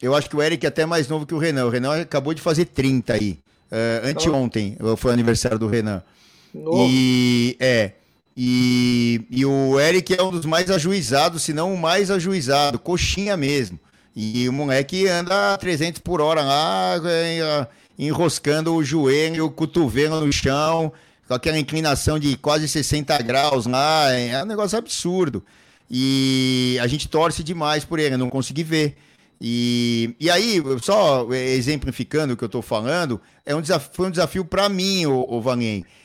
[0.02, 1.66] Eu acho que o Eric é até mais novo que o Renan.
[1.66, 3.40] O Renan acabou de fazer 30 aí.
[3.72, 6.04] Uh, anteontem foi o aniversário do Renan.
[6.54, 6.88] Novo.
[6.90, 7.94] E é.
[8.36, 13.38] E, e o Eric é um dos mais ajuizados, se não o mais ajuizado, coxinha
[13.38, 13.80] mesmo.
[14.16, 17.68] E o moleque anda a 300 por hora lá, é,
[17.98, 20.92] enroscando o joelho e o cotovelo no chão,
[21.28, 24.12] com aquela inclinação de quase 60 graus lá.
[24.12, 25.44] É um negócio absurdo.
[25.90, 28.98] E a gente torce demais por ele, não consegui ver.
[29.40, 34.12] E, e aí, só exemplificando o que eu estou falando, é um desafio, foi um
[34.12, 35.44] desafio para mim, o, o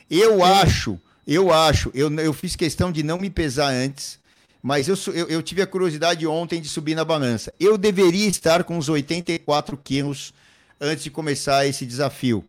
[0.09, 0.41] Eu Sim.
[0.43, 4.19] acho eu acho, eu, eu fiz questão de não me pesar antes.
[4.61, 7.53] mas eu, eu, eu, tive a curiosidade ontem de subir na balança.
[7.59, 10.33] Eu deveria estar com uns 84 quilos
[10.79, 12.43] antes de começar esse desafio.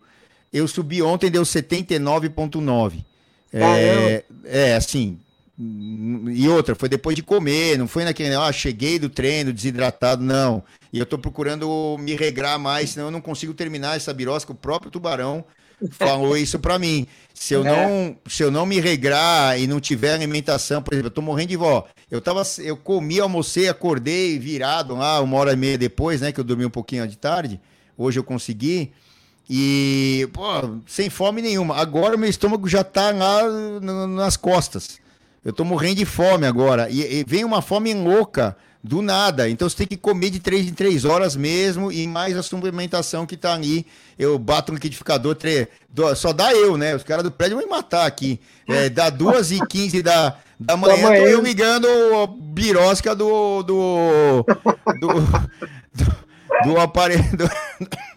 [0.52, 3.04] Eu subi ontem, deu 79,9.
[3.52, 5.18] É, é, assim.
[5.58, 10.62] E outra, foi depois de comer, não foi naquele, ah, cheguei do treino desidratado, não.
[10.92, 14.52] E eu tô procurando me regrar mais, senão eu não consigo terminar essa birosca.
[14.52, 15.44] O próprio tubarão
[15.90, 17.06] falou isso para mim.
[17.32, 17.70] Se eu, é.
[17.70, 21.48] não, se eu não me regrar e não tiver alimentação, por exemplo, eu tô morrendo
[21.48, 21.86] de vó.
[22.10, 26.40] Eu tava, eu comi, almocei, acordei virado lá uma hora e meia depois, né, que
[26.40, 27.60] eu dormi um pouquinho de tarde.
[27.96, 28.92] Hoje eu consegui.
[29.48, 30.42] E, pô,
[30.86, 31.76] sem fome nenhuma.
[31.76, 33.42] Agora meu estômago já tá lá
[34.06, 35.00] nas costas.
[35.44, 36.88] Eu tô morrendo de fome agora.
[36.90, 39.48] E, e vem uma fome louca do nada.
[39.48, 43.26] Então você tem que comer de 3 em 3 horas mesmo e mais a suplementação
[43.26, 43.86] que tá ali.
[44.18, 45.68] Eu bato no liquidificador, tre...
[46.16, 46.94] só dá eu, né?
[46.94, 48.40] Os caras do prédio vão me matar aqui.
[48.68, 53.62] É, dá 2 e 15 da, da manhã, tô eu ligando o birosca do.
[53.62, 54.44] do.
[55.00, 55.08] do,
[55.94, 56.16] do,
[56.64, 57.24] do aparelho.
[57.36, 57.50] Do,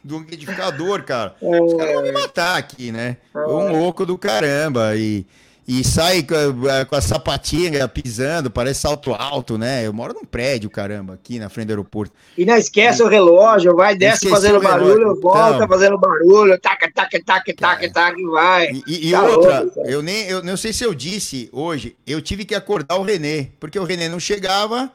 [0.04, 1.36] do liquidificador, cara.
[1.42, 3.16] Os caras vão me matar aqui, né?
[3.34, 4.96] Um louco do caramba.
[4.98, 5.26] E
[5.68, 6.36] e sai com
[6.70, 9.86] a, com a sapatinha pisando, parece salto alto, né?
[9.86, 12.14] Eu moro num prédio, caramba, aqui na frente do aeroporto.
[12.38, 16.92] E não esquece e, o relógio, vai, desce fazendo barulho, volta então, fazendo barulho, tac,
[16.94, 18.72] tac, tac, tac, tac, vai.
[18.86, 22.22] E, e tá outra, louco, eu nem eu não sei se eu disse hoje, eu
[22.22, 24.92] tive que acordar o Renê, porque o Renê não chegava,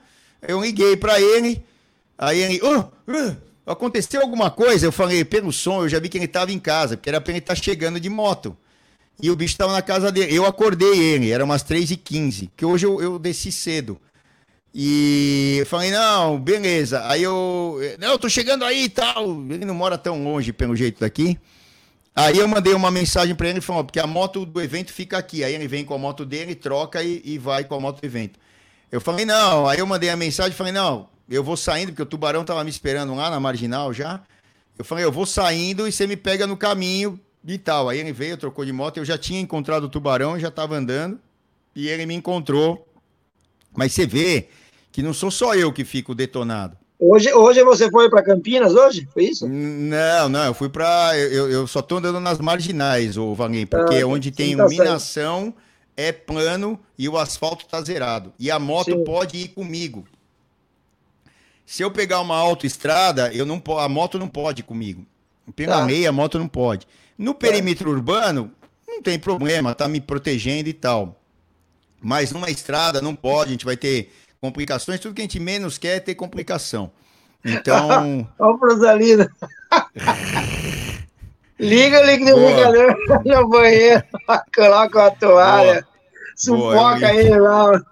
[0.46, 1.64] eu liguei para ele,
[2.18, 2.84] aí ele, oh,
[3.66, 4.86] aconteceu alguma coisa?
[4.86, 7.32] Eu falei, pelo som, eu já vi que ele estava em casa, porque era para
[7.32, 8.56] ele estar tá chegando de moto.
[9.20, 10.34] E o bicho estava na casa dele.
[10.34, 14.00] Eu acordei ele, era umas 3h15, que hoje eu, eu desci cedo.
[14.72, 17.02] E eu falei, não, beleza.
[17.08, 17.80] Aí eu.
[17.98, 19.24] Não, eu tô chegando aí e tal.
[19.50, 21.38] Ele não mora tão longe, pelo jeito daqui.
[22.14, 25.42] Aí eu mandei uma mensagem para ele falou, porque a moto do evento fica aqui.
[25.42, 28.04] Aí ele vem com a moto dele, troca e, e vai com a moto do
[28.04, 28.38] evento.
[28.90, 29.68] Eu falei, não.
[29.68, 32.70] Aí eu mandei a mensagem falei, não, eu vou saindo, porque o tubarão tava me
[32.70, 34.20] esperando lá na marginal já.
[34.78, 37.20] Eu falei, eu vou saindo e você me pega no caminho
[37.54, 37.88] e tal.
[37.88, 41.18] Aí ele veio, trocou de moto, eu já tinha encontrado o tubarão, já estava andando,
[41.74, 42.86] e ele me encontrou.
[43.76, 44.48] Mas você vê
[44.92, 46.76] que não sou só eu que fico detonado.
[47.00, 49.08] Hoje, hoje você foi para Campinas hoje?
[49.12, 49.48] Foi isso?
[49.48, 51.16] Não, não, eu fui para.
[51.16, 55.54] Eu, eu só estou andando nas marginais, ô Valim, porque ah, onde tem tá iluminação
[55.96, 58.32] é plano e o asfalto está zerado.
[58.38, 59.04] E a moto sim.
[59.04, 60.04] pode ir comigo.
[61.64, 65.06] Se eu pegar uma autoestrada, eu não a moto não pode ir comigo.
[65.54, 65.84] Pela tá.
[65.84, 66.86] meia, a moto não pode.
[67.18, 68.52] No perímetro urbano,
[68.86, 71.20] não tem problema, tá me protegendo e tal.
[72.00, 75.00] Mas numa estrada não pode, a gente vai ter complicações.
[75.00, 76.92] Tudo que a gente menos quer é ter complicação.
[77.44, 78.28] Então.
[78.38, 79.28] Olha o Prosalino.
[81.58, 84.04] liga, liga, liga no banheiro,
[84.54, 85.72] coloca a toalha.
[85.74, 85.88] Boa.
[86.36, 87.82] Sufoca aí lá.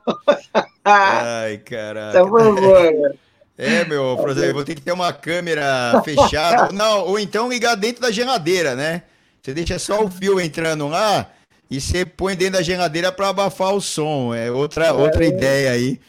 [0.85, 2.13] Ai, caraca.
[2.13, 3.17] Tá bom, boa,
[3.59, 6.73] é, meu, Prosalino, vou ter que ter uma câmera fechada.
[6.73, 9.03] Não, ou então ligar dentro da geladeira, né?
[9.47, 11.31] Você deixa só o fio entrando lá
[11.71, 14.35] e você põe dentro da geladeira para abafar o som.
[14.35, 14.93] É outra, é.
[14.93, 16.01] outra ideia aí.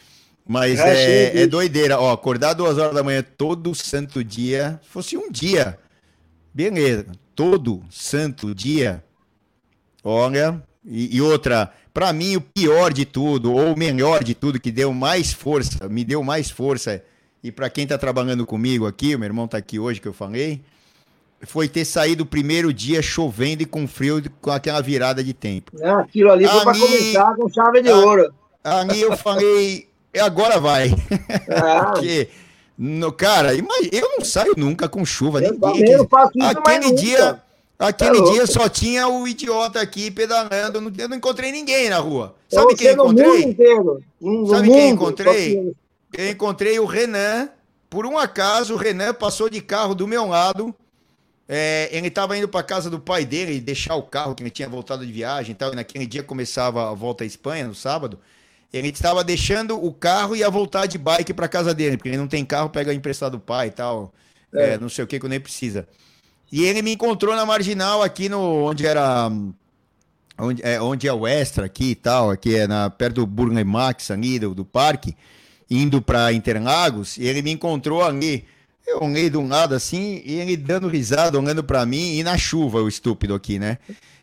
[0.44, 2.00] Mas é, é, doideira.
[2.00, 4.80] Ó, acordar duas horas da manhã todo santo dia.
[4.82, 5.78] Se fosse um dia,
[6.52, 7.06] beleza.
[7.32, 9.04] Todo santo dia.
[10.02, 10.60] Olha.
[10.84, 14.72] E, e outra, para mim, o pior de tudo, ou o melhor de tudo, que
[14.72, 17.04] deu mais força, me deu mais força.
[17.40, 20.12] E para quem está trabalhando comigo aqui, o meu irmão está aqui hoje que eu
[20.12, 20.60] falei
[21.42, 25.72] foi ter saído o primeiro dia chovendo e com frio, com aquela virada de tempo.
[25.80, 28.34] É, aquilo ali foi para começar com chave de a, ouro.
[28.64, 29.88] Ali eu falei,
[30.20, 30.90] agora vai.
[31.50, 31.92] Ah.
[31.94, 32.28] Porque,
[32.76, 35.40] no, cara, eu não saio nunca com chuva.
[35.40, 37.40] Eu ninguém, eu faço isso aquele dia,
[37.78, 40.92] aquele é dia só tinha o idiota aqui pedalando.
[40.98, 42.34] Eu não encontrei ninguém na rua.
[42.48, 43.56] Sabe quem encontrei?
[44.48, 45.74] Sabe quem encontrei?
[46.16, 47.48] Eu encontrei o Renan.
[47.88, 50.74] Por um acaso, o Renan passou de carro do meu lado
[51.48, 54.68] é, ele estava indo para casa do pai dele deixar o carro, que ele tinha
[54.68, 55.72] voltado de viagem e tal.
[55.72, 58.18] E naquele dia começava a volta à Espanha, no sábado.
[58.70, 62.18] Ele estava deixando o carro e ia voltar de bike para casa dele, porque ele
[62.18, 64.12] não tem carro, pega emprestado do pai e tal.
[64.52, 64.74] É.
[64.74, 65.88] É, não sei o que, que nem precisa.
[66.52, 69.30] E ele me encontrou na marginal aqui no onde era.
[70.40, 73.66] Onde é, onde é o Extra aqui e tal, aqui é na, perto do Burger
[73.66, 75.16] Max ali, do, do parque,
[75.68, 78.44] indo para Interlagos, e ele me encontrou ali.
[78.88, 82.38] Eu olhei de um lado assim, e ele dando risada, olhando para mim, e na
[82.38, 83.76] chuva, o estúpido aqui, né?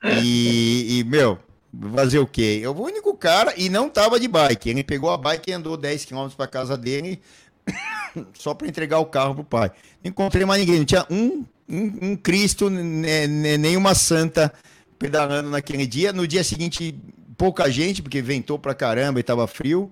[0.04, 1.38] E, e, meu,
[1.94, 2.60] fazer o quê?
[2.64, 4.70] Eu o único cara, e não tava de bike.
[4.70, 7.22] Ele pegou a bike e andou 10 km para casa dele,
[8.34, 9.72] só para entregar o carro pro pai.
[10.04, 14.52] Não encontrei mais ninguém, não tinha um, um, um Cristo, nenhuma santa
[14.98, 16.12] pedalando naquele dia.
[16.12, 17.00] No dia seguinte,
[17.38, 19.92] pouca gente, porque ventou pra caramba e tava frio.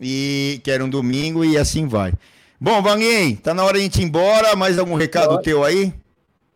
[0.00, 2.14] e que era um domingo e assim vai.
[2.60, 4.56] Bom, Vanguém, tá na hora de a gente ir embora.
[4.56, 5.92] Mais algum recado teu aí?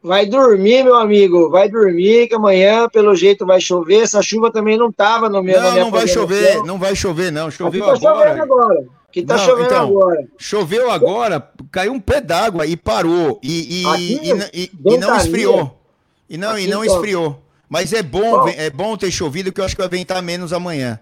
[0.02, 1.48] Vai dormir, meu amigo.
[1.48, 4.02] Vai dormir, que amanhã, pelo jeito, vai chover.
[4.02, 5.62] Essa chuva também não tava no meu.
[5.62, 7.50] Não, não vai chover, não vai chover, não.
[7.50, 8.28] Choveu Aqui tá agora.
[8.30, 8.84] Chovendo agora.
[9.12, 10.26] Que tá não, chovendo então, agora.
[10.36, 13.38] Choveu agora, caiu um pé d'água e parou.
[13.40, 14.20] E, e, Aqui,
[14.52, 15.78] e, e, e não esfriou.
[16.28, 17.40] E não, Aqui, e não esfriou.
[17.68, 20.98] Mas é bom, é bom ter chovido, que eu acho que vai ventar menos amanhã.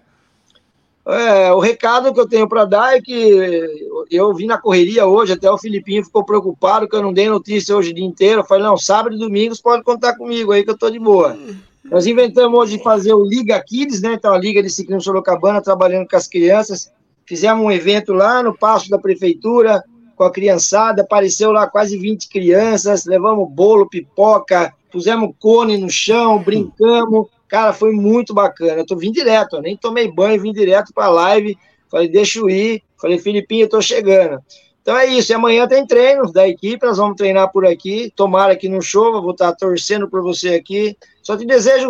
[1.05, 5.33] É, o recado que eu tenho para dar é que eu vim na correria hoje,
[5.33, 8.41] até o Filipinho ficou preocupado que eu não dei notícia hoje o dia inteiro.
[8.41, 11.35] Eu falei, não, sábado e domingos pode contar comigo aí que eu tô de boa.
[11.83, 14.13] Nós inventamos hoje de fazer o Liga Kids, né?
[14.13, 16.91] Então, a Liga de Ciclismo Sorocabana, trabalhando com as crianças.
[17.25, 19.83] Fizemos um evento lá no Passo da Prefeitura,
[20.15, 26.37] com a criançada, apareceu lá quase 20 crianças, levamos bolo, pipoca, pusemos cone no chão,
[26.37, 27.27] brincamos.
[27.51, 28.79] Cara, foi muito bacana.
[28.79, 31.57] Eu tô vindo direto, eu nem tomei banho, vim direto para a live.
[31.89, 32.81] Falei, deixa eu ir.
[32.97, 34.39] Falei, Filipinho, eu tô chegando.
[34.81, 35.33] Então é isso.
[35.33, 38.09] E amanhã tem treino da equipe, nós vamos treinar por aqui.
[38.15, 40.95] Tomara que não chova, vou estar torcendo por você aqui.
[41.21, 41.89] Só te desejo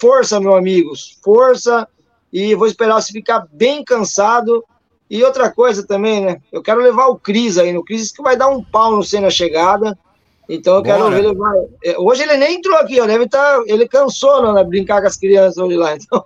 [0.00, 1.18] força, meu amigos.
[1.24, 1.88] Força.
[2.32, 4.64] E vou esperar você ficar bem cansado.
[5.10, 6.40] E outra coisa também, né?
[6.52, 9.18] Eu quero levar o Cris aí no Cris, que vai dar um pau no C
[9.18, 9.98] na chegada.
[10.48, 11.58] Então eu quero ver ele vai.
[11.84, 13.06] É, hoje ele nem entrou aqui, ó.
[13.06, 13.58] Deve estar.
[13.58, 15.94] Tá, ele cansou não, né, brincar com as crianças hoje lá.
[15.98, 16.24] Então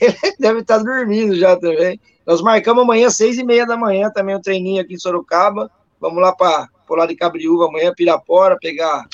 [0.00, 2.00] ele deve estar tá dormindo já também.
[2.26, 5.70] Nós marcamos amanhã, seis e meia da manhã, também um treininho aqui em Sorocaba.
[6.00, 9.06] Vamos lá para o lado de Cabriúva amanhã, Pirapora, pegar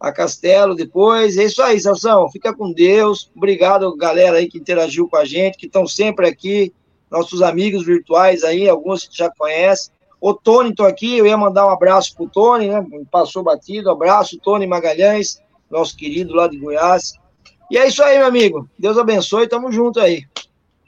[0.00, 1.36] a Castelo depois.
[1.36, 2.30] É isso aí, Sansão.
[2.30, 3.30] Fica com Deus.
[3.36, 6.72] Obrigado, galera aí que interagiu com a gente, que estão sempre aqui.
[7.10, 9.92] Nossos amigos virtuais aí, alguns que já conhecem.
[10.20, 12.84] O Tony, estou aqui, eu ia mandar um abraço para o Tony, né?
[13.10, 15.40] Passou batido, abraço, Tony Magalhães,
[15.70, 17.14] nosso querido lá de Goiás.
[17.70, 18.68] E é isso aí, meu amigo.
[18.78, 20.24] Deus abençoe, tamo junto aí.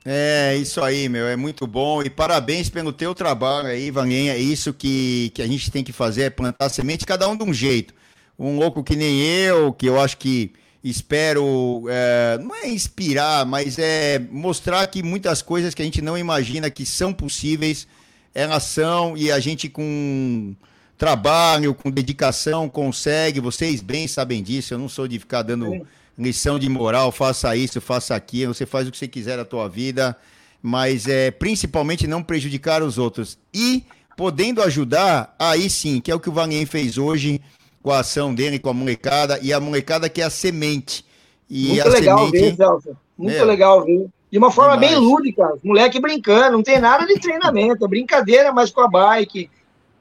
[0.05, 2.03] É, isso aí, meu, é muito bom.
[2.03, 4.33] E parabéns pelo teu trabalho aí, Vanguinha.
[4.33, 7.45] É isso que, que a gente tem que fazer, é plantar semente, cada um de
[7.45, 7.95] um jeito.
[8.39, 10.53] Um louco que nem eu, que eu acho que
[10.83, 16.17] espero, é, não é inspirar, mas é mostrar que muitas coisas que a gente não
[16.17, 17.87] imagina que são possíveis,
[18.35, 20.55] elas são e a gente com
[20.97, 23.41] trabalho, com dedicação consegue.
[23.41, 24.75] Vocês bem sabem disso.
[24.75, 25.87] Eu não sou de ficar dando
[26.19, 28.55] lição de moral, faça isso, faça aquilo.
[28.55, 30.17] Você faz o que você quiser da tua vida,
[30.63, 33.85] mas é principalmente não prejudicar os outros e
[34.17, 35.35] podendo ajudar.
[35.39, 37.41] Aí sim, que é o que o Vanien fez hoje
[37.83, 41.05] com a ação dele, com a molecada e a molecada que é a semente.
[41.49, 42.97] E Muito legal semente, ver, Celso.
[43.17, 44.93] Muito meu, legal ver de uma forma Demais.
[44.93, 49.51] bem lúdica, moleque brincando, não tem nada de treinamento, é brincadeira mais com a bike,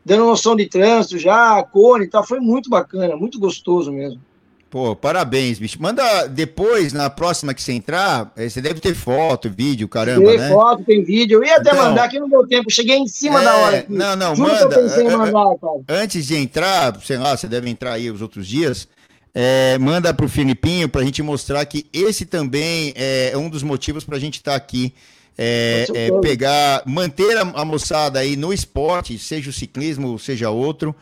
[0.06, 4.22] dando noção de trânsito já, cone e tal, foi muito bacana, muito gostoso mesmo.
[4.70, 5.82] Pô, parabéns, bicho.
[5.82, 10.38] Manda depois, na próxima que você entrar, eh, você deve ter foto, vídeo, caramba, tem
[10.38, 10.50] né?
[10.50, 11.40] foto, tem vídeo.
[11.40, 12.70] Eu ia até então, mandar, que não deu tempo.
[12.70, 13.78] Cheguei em cima é, da hora.
[13.80, 13.92] Aqui.
[13.92, 15.18] Não, não, Juro manda.
[15.18, 15.56] Mandar,
[15.90, 18.88] antes de entrar, sei lá, você deve entrar aí os outros dias,
[19.34, 23.64] é, manda para o Filipinho para a gente mostrar que esse também é um dos
[23.64, 24.94] motivos para a gente estar tá aqui.
[25.42, 30.94] É, é, pegar, manter a, a, moçada aí no esporte, seja o ciclismo, seja outro,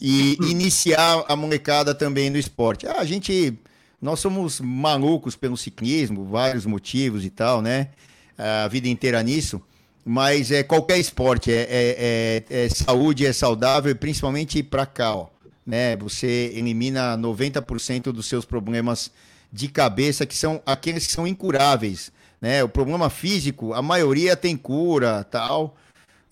[0.00, 2.88] e iniciar a molecada também no esporte.
[2.88, 3.56] Ah, a gente,
[4.02, 7.90] nós somos malucos pelo ciclismo, vários motivos e tal, né?
[8.36, 9.62] A vida inteira nisso,
[10.04, 15.33] mas é qualquer esporte, é, é, é, é saúde, é saudável, principalmente para cá, ó
[15.66, 15.96] né?
[15.96, 19.10] Você elimina 90% dos seus problemas
[19.52, 22.62] de cabeça, que são aqueles que são incuráveis, né?
[22.62, 25.76] O problema físico, a maioria tem cura, tal,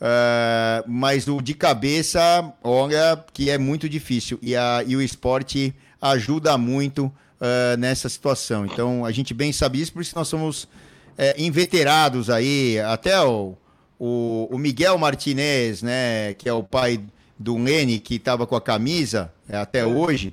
[0.01, 5.75] uh, mas o de cabeça, olha, que é muito difícil e, a, e o esporte
[6.01, 8.67] ajuda muito uh, nessa situação.
[8.67, 10.69] Então, a gente bem sabe isso, por isso nós somos
[11.17, 13.55] é, inveterados aí, até o,
[13.99, 17.01] o, o Miguel Martinez, né, que é o pai
[17.43, 20.33] do Lene, que estava com a camisa é, até hoje.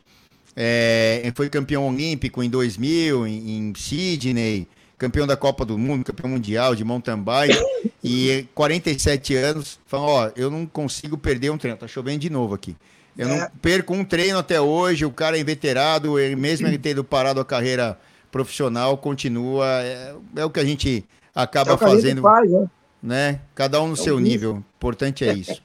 [0.55, 4.67] É, foi campeão olímpico em 2000, em, em Sydney,
[4.97, 7.57] campeão da Copa do Mundo, campeão mundial de mountain bike,
[8.03, 12.53] e 47 anos, falou, ó, eu não consigo perder um treino, tá chovendo de novo
[12.53, 12.75] aqui.
[13.17, 13.37] Eu é.
[13.37, 17.39] não perco um treino até hoje, o cara é inveterado, ele, mesmo ele tendo parado
[17.39, 17.97] a carreira
[18.29, 22.69] profissional, continua, é, é o que a gente acaba é fazendo, faz, né?
[23.01, 23.39] né?
[23.55, 25.61] Cada um no é seu nível, importante é isso.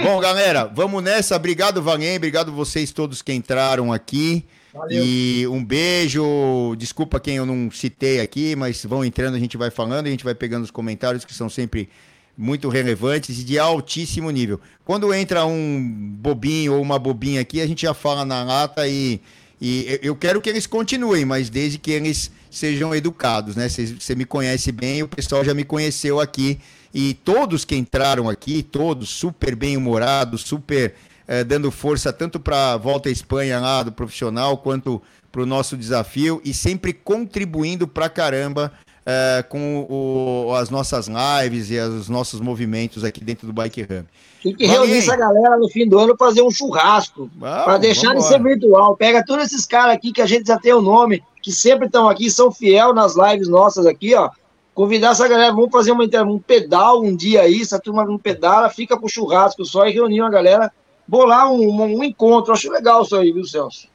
[0.00, 1.36] Bom, galera, vamos nessa.
[1.36, 2.16] Obrigado, Vanhem.
[2.16, 4.44] Obrigado vocês todos que entraram aqui.
[4.72, 5.04] Valeu.
[5.04, 6.74] E um beijo.
[6.78, 10.24] Desculpa quem eu não citei aqui, mas vão entrando, a gente vai falando, a gente
[10.24, 11.90] vai pegando os comentários que são sempre
[12.36, 14.58] muito relevantes e de altíssimo nível.
[14.84, 19.20] Quando entra um bobinho ou uma bobinha aqui, a gente já fala na lata e,
[19.60, 23.68] E eu quero que eles continuem, mas desde que eles sejam educados, né?
[23.68, 26.58] Você me conhece bem, o pessoal já me conheceu aqui.
[26.94, 30.94] E todos que entraram aqui, todos super bem-humorados, super
[31.26, 35.00] eh, dando força tanto para a volta à Espanha lá do profissional, quanto
[35.30, 38.70] para o nosso desafio e sempre contribuindo para caramba
[39.04, 44.04] é, com o, as nossas lives e os nossos movimentos aqui dentro do Bike Run.
[44.42, 48.22] Tem que reunir essa galera no fim do ano fazer um churrasco, para deixar de
[48.24, 48.96] ser virtual.
[48.96, 52.08] Pega todos esses caras aqui que a gente já tem o nome, que sempre estão
[52.08, 54.30] aqui, são fiel nas lives nossas aqui, ó.
[54.74, 58.70] Convidar essa galera, vamos fazer uma, um pedal um dia aí, essa turma não pedala,
[58.70, 60.72] fica pro churrasco só e reunir uma galera,
[61.06, 62.52] bolar um, um encontro.
[62.52, 63.86] Acho legal isso aí, viu, Celso?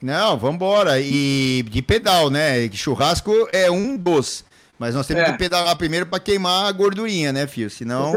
[0.00, 1.00] Não, vamos embora.
[1.00, 2.70] E de pedal, né?
[2.72, 4.44] Churrasco é um dos.
[4.78, 5.32] Mas nós temos é.
[5.32, 7.70] que pedalar primeiro para queimar a gordurinha, né, filho?
[7.70, 8.12] Senão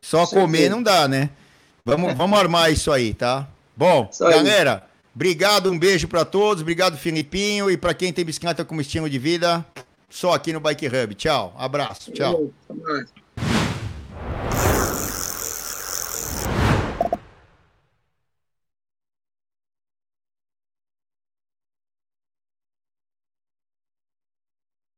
[0.00, 1.30] só comer não dá, né?
[1.84, 3.48] Vamos, vamos armar isso aí, tá?
[3.76, 4.80] Bom, isso galera, aí.
[5.14, 9.18] obrigado, um beijo para todos, obrigado, Filipinho, e para quem tem bicicleta como estilo de
[9.18, 9.64] vida,
[10.10, 11.14] só aqui no Bike Hub.
[11.14, 12.50] Tchau, abraço, tchau.